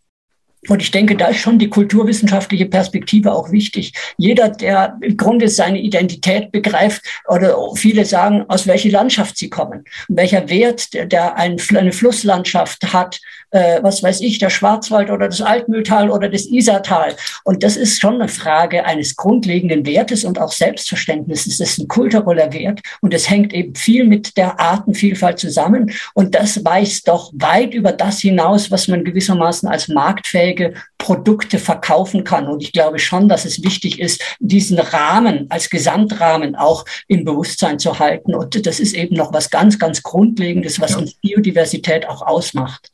Und 0.68 0.82
ich 0.82 0.90
denke, 0.90 1.16
da 1.16 1.28
ist 1.28 1.38
schon 1.38 1.58
die 1.58 1.68
kulturwissenschaftliche 1.68 2.66
Perspektive 2.66 3.32
auch 3.32 3.50
wichtig. 3.50 3.92
Jeder, 4.16 4.48
der 4.48 4.96
im 5.00 5.16
Grunde 5.16 5.48
seine 5.48 5.80
Identität 5.80 6.52
begreift, 6.52 7.02
oder 7.28 7.56
viele 7.74 8.04
sagen, 8.04 8.44
aus 8.48 8.66
welcher 8.66 8.90
Landschaft 8.90 9.36
sie 9.36 9.50
kommen, 9.50 9.84
welcher 10.08 10.48
Wert 10.48 10.88
der, 10.94 11.36
eine 11.36 11.92
Flusslandschaft 11.92 12.92
hat, 12.92 13.20
äh, 13.54 13.80
was 13.82 14.02
weiß 14.02 14.20
ich, 14.20 14.38
der 14.38 14.50
Schwarzwald 14.50 15.10
oder 15.10 15.28
das 15.28 15.40
Altmühltal 15.40 16.10
oder 16.10 16.28
das 16.28 16.46
Isartal. 16.46 17.14
Und 17.44 17.62
das 17.62 17.76
ist 17.76 18.00
schon 18.00 18.14
eine 18.14 18.28
Frage 18.28 18.84
eines 18.84 19.14
grundlegenden 19.14 19.86
Wertes 19.86 20.24
und 20.24 20.40
auch 20.40 20.50
Selbstverständnisses. 20.50 21.58
Das 21.58 21.70
ist 21.70 21.78
ein 21.78 21.88
kultureller 21.88 22.52
Wert 22.52 22.80
und 23.00 23.14
es 23.14 23.30
hängt 23.30 23.54
eben 23.54 23.76
viel 23.76 24.04
mit 24.04 24.36
der 24.36 24.58
Artenvielfalt 24.58 25.38
zusammen. 25.38 25.92
Und 26.14 26.34
das 26.34 26.64
weist 26.64 27.06
doch 27.06 27.32
weit 27.34 27.74
über 27.74 27.92
das 27.92 28.18
hinaus, 28.20 28.72
was 28.72 28.88
man 28.88 29.04
gewissermaßen 29.04 29.68
als 29.68 29.86
marktfähige 29.86 30.74
Produkte 30.98 31.60
verkaufen 31.60 32.24
kann. 32.24 32.48
Und 32.48 32.60
ich 32.60 32.72
glaube 32.72 32.98
schon, 32.98 33.28
dass 33.28 33.44
es 33.44 33.62
wichtig 33.62 34.00
ist, 34.00 34.20
diesen 34.40 34.80
Rahmen 34.80 35.46
als 35.50 35.70
Gesamtrahmen 35.70 36.56
auch 36.56 36.84
im 37.06 37.24
Bewusstsein 37.24 37.78
zu 37.78 38.00
halten. 38.00 38.34
Und 38.34 38.66
das 38.66 38.80
ist 38.80 38.94
eben 38.94 39.14
noch 39.14 39.32
was 39.32 39.50
ganz, 39.50 39.78
ganz 39.78 40.02
Grundlegendes, 40.02 40.80
was 40.80 40.92
ja. 40.92 40.98
uns 40.98 41.14
Biodiversität 41.14 42.08
auch 42.08 42.22
ausmacht. 42.22 42.93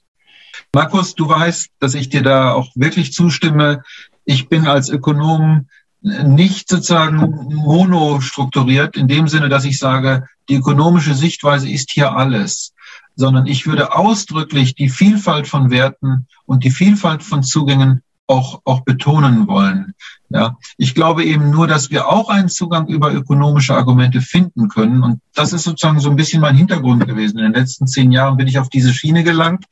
Markus, 0.73 1.17
du 1.17 1.29
weißt, 1.29 1.69
dass 1.81 1.95
ich 1.95 2.09
dir 2.11 2.23
da 2.23 2.53
auch 2.53 2.71
wirklich 2.77 3.13
zustimme. 3.13 3.83
Ich 4.25 4.49
bin 4.49 4.69
als 4.69 4.89
Ökonom 4.89 5.69
nicht 6.01 6.69
sozusagen 6.69 7.17
monostrukturiert 7.55 8.97
in 8.97 9.09
dem 9.09 9.27
Sinne, 9.27 9.49
dass 9.49 9.65
ich 9.65 9.79
sage, 9.79 10.29
die 10.49 10.55
ökonomische 10.55 11.15
Sichtweise 11.15 11.69
ist 11.69 11.91
hier 11.91 12.13
alles, 12.13 12.73
sondern 13.17 13.47
ich 13.47 13.67
würde 13.67 13.95
ausdrücklich 13.95 14.75
die 14.75 14.89
Vielfalt 14.89 15.49
von 15.49 15.71
Werten 15.71 16.27
und 16.47 16.65
die 16.65 16.71
Vielfalt 16.71 17.23
von 17.23 17.43
Zugängen 17.43 18.03
auch, 18.31 18.63
auch 18.65 18.81
betonen 18.81 19.47
wollen. 19.49 19.95
Ja, 20.29 20.57
ich 20.77 20.95
glaube 20.95 21.25
eben 21.25 21.51
nur, 21.51 21.67
dass 21.67 21.91
wir 21.91 22.09
auch 22.09 22.29
einen 22.29 22.49
Zugang 22.49 22.87
über 22.87 23.13
ökonomische 23.13 23.75
Argumente 23.75 24.21
finden 24.21 24.69
können. 24.69 25.03
Und 25.03 25.21
das 25.35 25.53
ist 25.53 25.65
sozusagen 25.65 25.99
so 25.99 26.09
ein 26.09 26.17
bisschen 26.17 26.41
mein 26.41 26.55
Hintergrund 26.55 27.05
gewesen. 27.05 27.39
In 27.39 27.53
den 27.53 27.61
letzten 27.61 27.89
zehn 27.89 28.13
Jahren 28.13 28.37
bin 28.37 28.47
ich 28.47 28.61
auf 28.61 28.69
diese 28.69 28.95
Schiene 28.95 29.25
gelangt 29.25 29.65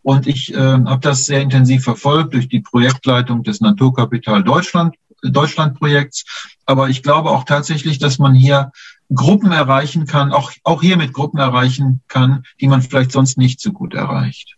und 0.00 0.26
ich 0.26 0.54
äh, 0.54 0.56
habe 0.56 1.00
das 1.00 1.26
sehr 1.26 1.42
intensiv 1.42 1.84
verfolgt 1.84 2.32
durch 2.32 2.48
die 2.48 2.60
Projektleitung 2.60 3.42
des 3.42 3.60
Naturkapital 3.60 4.42
Deutschland, 4.42 4.96
Deutschland 5.22 5.78
Projekts. 5.78 6.24
Aber 6.64 6.88
ich 6.88 7.02
glaube 7.02 7.30
auch 7.30 7.44
tatsächlich, 7.44 7.98
dass 7.98 8.18
man 8.18 8.34
hier 8.34 8.72
Gruppen 9.14 9.52
erreichen 9.52 10.06
kann, 10.06 10.32
auch, 10.32 10.50
auch 10.64 10.80
hier 10.80 10.96
mit 10.96 11.12
Gruppen 11.12 11.38
erreichen 11.38 12.02
kann, 12.08 12.44
die 12.60 12.68
man 12.68 12.80
vielleicht 12.80 13.12
sonst 13.12 13.36
nicht 13.36 13.60
so 13.60 13.72
gut 13.72 13.92
erreicht. 13.92 14.56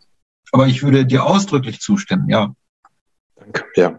Aber 0.53 0.69
ich 0.69 0.85
würde 0.85 1.05
dir 1.05 1.27
ausdrücklich 1.27 1.81
zustimmen, 1.81 2.29
ja. 2.29 2.55
Danke, 3.53 3.65
ja. 3.77 3.99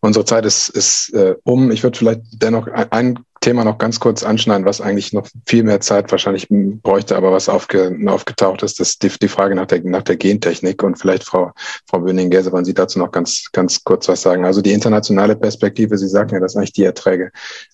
Unsere 0.00 0.24
Zeit 0.24 0.44
ist, 0.46 0.68
ist 0.68 1.12
äh, 1.14 1.34
um. 1.44 1.70
Ich 1.70 1.82
würde 1.82 1.98
vielleicht 1.98 2.22
dennoch 2.42 2.68
ein 2.68 3.18
Thema 3.40 3.64
noch 3.64 3.78
ganz 3.78 4.00
kurz 4.00 4.22
anschneiden, 4.22 4.66
was 4.66 4.80
eigentlich 4.80 5.12
noch 5.12 5.26
viel 5.46 5.62
mehr 5.62 5.80
Zeit 5.80 6.10
wahrscheinlich 6.10 6.48
bräuchte, 6.50 7.16
aber 7.16 7.32
was 7.32 7.48
aufge, 7.48 7.96
aufgetaucht 8.06 8.62
ist, 8.62 8.80
ist 8.80 9.02
die, 9.02 9.08
die 9.08 9.28
Frage 9.28 9.54
nach 9.54 9.66
der, 9.66 9.82
nach 9.84 10.02
der 10.02 10.16
Gentechnik. 10.16 10.82
Und 10.82 10.98
vielleicht 10.98 11.24
Frau, 11.24 11.52
Frau 11.88 12.00
Böning-Gäse, 12.00 12.52
wollen 12.52 12.64
Sie 12.64 12.74
dazu 12.74 12.98
noch 12.98 13.12
ganz, 13.12 13.50
ganz 13.52 13.84
kurz 13.84 14.08
was 14.08 14.22
sagen? 14.22 14.44
Also 14.44 14.62
die 14.62 14.72
internationale 14.72 15.36
Perspektive, 15.36 15.98
Sie 15.98 16.08
sagten 16.08 16.34
ja, 16.34 16.40
dass 16.40 16.56
eigentlich 16.56 16.72
die 16.72 16.84
Erträge 16.84 17.30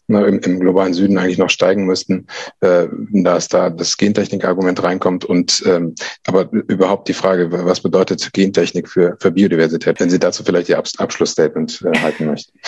ne, 0.09 0.27
im, 0.27 0.41
im 0.41 0.61
globalen 0.61 0.95
Süden 0.95 1.19
eigentlich 1.19 1.39
noch 1.39 1.51
steigen 1.51 1.87
müssten, 1.87 2.27
äh, 2.61 2.87
dass 3.13 3.49
da 3.49 3.71
das 3.71 3.97
Gentechnik-Argument 3.97 4.83
reinkommt. 4.83 5.25
Und 5.25 5.63
ähm, 5.67 5.95
aber 6.27 6.51
überhaupt 6.53 7.09
die 7.09 7.15
Frage, 7.15 7.51
was 7.51 7.81
bedeutet 7.81 8.33
Gentechnik 8.33 8.89
für, 8.89 9.17
für 9.21 9.31
Biodiversität, 9.31 10.01
wenn 10.01 10.11
Sie 10.11 10.19
dazu 10.19 10.45
vielleicht 10.45 10.69
Ihr 10.69 10.79
Abschlussstatement 10.79 11.83
äh, 11.83 11.99
halten 11.99 12.27
möchten. 12.27 12.59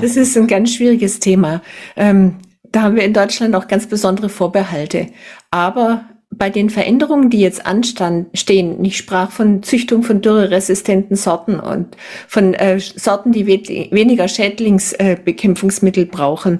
Das 0.00 0.16
ist 0.16 0.36
ein 0.36 0.46
ganz 0.46 0.74
schwieriges 0.74 1.20
Thema. 1.20 1.62
Ähm, 1.96 2.36
da 2.70 2.82
haben 2.82 2.96
wir 2.96 3.04
in 3.04 3.12
Deutschland 3.12 3.54
auch 3.54 3.68
ganz 3.68 3.86
besondere 3.86 4.28
Vorbehalte. 4.28 5.08
Aber 5.50 6.04
bei 6.34 6.48
den 6.48 6.70
Veränderungen, 6.70 7.28
die 7.28 7.40
jetzt 7.40 7.66
anstehen, 7.66 8.84
ich 8.84 8.96
sprach 8.96 9.30
von 9.30 9.62
Züchtung 9.62 10.02
von 10.02 10.22
dürreresistenten 10.22 11.14
Sorten 11.14 11.60
und 11.60 11.96
von 12.26 12.54
äh, 12.54 12.80
Sorten, 12.80 13.32
die 13.32 13.46
we 13.46 13.60
weniger 13.90 14.28
Schädlingsbekämpfungsmittel 14.28 16.04
äh, 16.04 16.06
brauchen, 16.06 16.58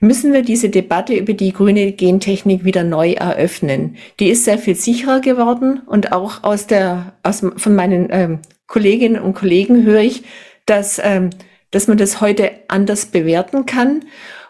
müssen 0.00 0.32
wir 0.34 0.42
diese 0.42 0.68
Debatte 0.68 1.14
über 1.14 1.32
die 1.32 1.52
grüne 1.52 1.92
Gentechnik 1.92 2.64
wieder 2.64 2.84
neu 2.84 3.12
eröffnen. 3.12 3.96
Die 4.20 4.28
ist 4.28 4.44
sehr 4.44 4.58
viel 4.58 4.74
sicherer 4.74 5.20
geworden 5.20 5.80
und 5.86 6.12
auch 6.12 6.44
aus 6.44 6.66
der, 6.66 7.14
aus, 7.22 7.42
von 7.56 7.74
meinen 7.74 8.08
ähm, 8.10 8.38
Kolleginnen 8.66 9.22
und 9.22 9.34
Kollegen 9.34 9.84
höre 9.84 10.02
ich, 10.02 10.24
dass, 10.66 11.00
ähm, 11.02 11.30
dass 11.70 11.88
man 11.88 11.96
das 11.96 12.20
heute 12.20 12.50
anders 12.68 13.06
bewerten 13.06 13.64
kann 13.64 14.02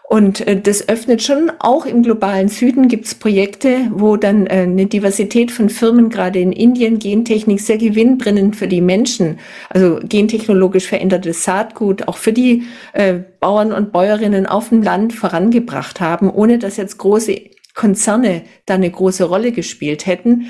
und 0.09 0.47
äh, 0.47 0.59
das 0.59 0.87
öffnet 0.87 1.21
schon, 1.21 1.51
auch 1.59 1.85
im 1.85 2.01
globalen 2.01 2.47
Süden 2.47 2.87
gibt 2.87 3.07
es 3.07 3.15
Projekte, 3.15 3.89
wo 3.91 4.15
dann 4.15 4.47
äh, 4.47 4.61
eine 4.61 4.85
Diversität 4.85 5.51
von 5.51 5.67
Firmen, 5.69 6.09
gerade 6.09 6.39
in 6.39 6.53
Indien, 6.53 6.97
Gentechnik 6.97 7.59
sehr 7.59 7.77
gewinnbringend 7.77 8.55
für 8.55 8.69
die 8.69 8.79
Menschen, 8.79 9.37
also 9.69 9.99
gentechnologisch 10.01 10.87
verändertes 10.87 11.43
Saatgut, 11.43 12.07
auch 12.07 12.15
für 12.15 12.31
die 12.31 12.63
äh, 12.93 13.15
Bauern 13.41 13.73
und 13.73 13.91
Bäuerinnen 13.91 14.45
auf 14.45 14.69
dem 14.69 14.81
Land 14.81 15.11
vorangebracht 15.11 15.99
haben, 15.99 16.29
ohne 16.29 16.57
dass 16.57 16.77
jetzt 16.77 16.99
große 16.99 17.41
Konzerne 17.75 18.43
da 18.65 18.75
eine 18.75 18.89
große 18.89 19.25
Rolle 19.25 19.51
gespielt 19.51 20.05
hätten. 20.05 20.47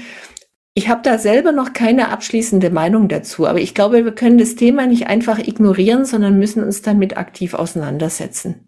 Ich 0.75 0.87
habe 0.87 1.01
da 1.03 1.17
selber 1.17 1.51
noch 1.51 1.73
keine 1.73 2.09
abschließende 2.09 2.69
Meinung 2.69 3.07
dazu, 3.07 3.47
aber 3.47 3.59
ich 3.59 3.73
glaube, 3.73 4.05
wir 4.05 4.13
können 4.13 4.37
das 4.37 4.53
Thema 4.53 4.85
nicht 4.85 5.07
einfach 5.07 5.39
ignorieren, 5.39 6.05
sondern 6.05 6.37
müssen 6.37 6.63
uns 6.63 6.83
damit 6.83 7.17
aktiv 7.17 7.55
auseinandersetzen. 7.55 8.66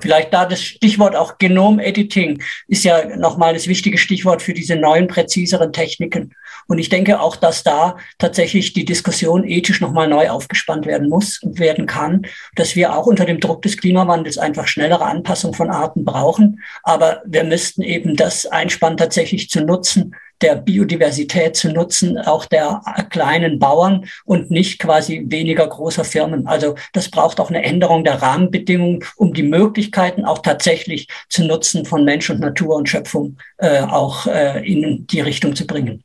Vielleicht 0.00 0.32
da 0.32 0.46
das 0.46 0.62
Stichwort 0.62 1.16
auch 1.16 1.38
Genom-Editing 1.38 2.42
ist 2.68 2.84
ja 2.84 3.16
nochmal 3.16 3.54
das 3.54 3.66
wichtige 3.66 3.98
Stichwort 3.98 4.42
für 4.42 4.54
diese 4.54 4.76
neuen, 4.76 5.08
präziseren 5.08 5.72
Techniken. 5.72 6.34
Und 6.68 6.78
ich 6.78 6.90
denke 6.90 7.20
auch, 7.20 7.34
dass 7.34 7.62
da 7.62 7.96
tatsächlich 8.18 8.74
die 8.74 8.84
Diskussion 8.84 9.42
ethisch 9.42 9.80
nochmal 9.80 10.06
neu 10.06 10.28
aufgespannt 10.28 10.84
werden 10.84 11.08
muss 11.08 11.42
und 11.42 11.58
werden 11.58 11.86
kann, 11.86 12.26
dass 12.56 12.76
wir 12.76 12.94
auch 12.94 13.06
unter 13.06 13.24
dem 13.24 13.40
Druck 13.40 13.62
des 13.62 13.78
Klimawandels 13.78 14.36
einfach 14.36 14.68
schnellere 14.68 15.06
Anpassung 15.06 15.54
von 15.54 15.70
Arten 15.70 16.04
brauchen. 16.04 16.62
Aber 16.82 17.22
wir 17.24 17.44
müssten 17.44 17.82
eben 17.82 18.16
das 18.16 18.44
Einspann 18.44 18.98
tatsächlich 18.98 19.48
zu 19.48 19.62
nutzen, 19.62 20.14
der 20.42 20.56
Biodiversität 20.56 21.56
zu 21.56 21.72
nutzen, 21.72 22.18
auch 22.18 22.44
der 22.44 22.82
kleinen 23.10 23.58
Bauern 23.58 24.04
und 24.24 24.50
nicht 24.50 24.78
quasi 24.78 25.24
weniger 25.26 25.66
großer 25.66 26.04
Firmen. 26.04 26.46
Also 26.46 26.74
das 26.92 27.10
braucht 27.10 27.40
auch 27.40 27.48
eine 27.48 27.64
Änderung 27.64 28.04
der 28.04 28.22
Rahmenbedingungen, 28.22 29.04
um 29.16 29.32
die 29.32 29.42
Möglichkeiten 29.42 30.24
auch 30.26 30.38
tatsächlich 30.38 31.08
zu 31.28 31.44
nutzen 31.44 31.86
von 31.86 32.04
Mensch 32.04 32.30
und 32.30 32.40
Natur 32.40 32.76
und 32.76 32.88
Schöpfung 32.88 33.38
äh, 33.56 33.80
auch 33.80 34.26
äh, 34.26 34.64
in 34.70 35.06
die 35.06 35.20
Richtung 35.20 35.56
zu 35.56 35.66
bringen. 35.66 36.04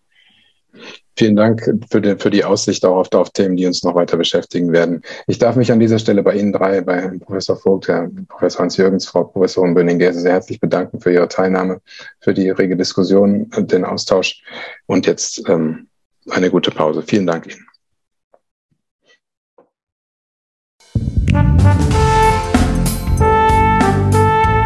Vielen 1.16 1.36
Dank 1.36 1.64
für 1.90 2.02
die, 2.02 2.16
für 2.18 2.32
die 2.32 2.44
Aussicht 2.44 2.84
auch 2.86 2.98
auf, 2.98 3.14
auf, 3.14 3.30
Themen, 3.30 3.56
die 3.56 3.68
uns 3.68 3.84
noch 3.84 3.94
weiter 3.94 4.18
beschäftigen 4.18 4.72
werden. 4.72 5.04
Ich 5.28 5.38
darf 5.38 5.56
mich 5.56 5.72
an 5.72 5.80
dieser 5.80 6.00
Stelle 6.00 6.24
bei 6.24 6.36
Ihnen 6.36 6.52
drei, 6.52 6.82
bei 6.82 7.12
Professor 7.20 7.56
Vogt, 7.56 7.88
Herr 7.88 8.10
Professor 8.28 8.62
Hans-Jürgens, 8.62 9.06
Frau 9.06 9.24
Professorin 9.24 9.76
Böning-Gäse 9.76 10.22
sehr 10.22 10.34
herzlich 10.34 10.60
bedanken 10.60 11.00
für 11.00 11.14
Ihre 11.14 11.28
Teilnahme, 11.28 11.82
für 12.20 12.34
die 12.34 12.50
rege 12.50 12.76
Diskussion, 12.76 13.52
den 13.58 13.86
Austausch 13.86 14.42
und 14.88 15.06
jetzt 15.06 15.48
ähm, 15.48 15.88
eine 16.30 16.50
gute 16.50 16.72
Pause. 16.72 17.04
Vielen 17.06 17.28
Dank 17.28 17.48
Ihnen. 17.48 17.68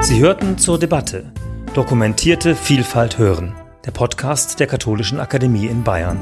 Sie 0.02 0.22
hörten 0.22 0.58
zur 0.58 0.80
Debatte 0.80 1.34
Dokumentierte 1.74 2.56
Vielfalt 2.56 3.18
hören 3.18 3.54
der 3.86 3.92
Podcast 3.92 4.60
der 4.60 4.68
Katholischen 4.68 5.20
Akademie 5.20 5.68
in 5.68 5.84
Bayern. 5.84 6.18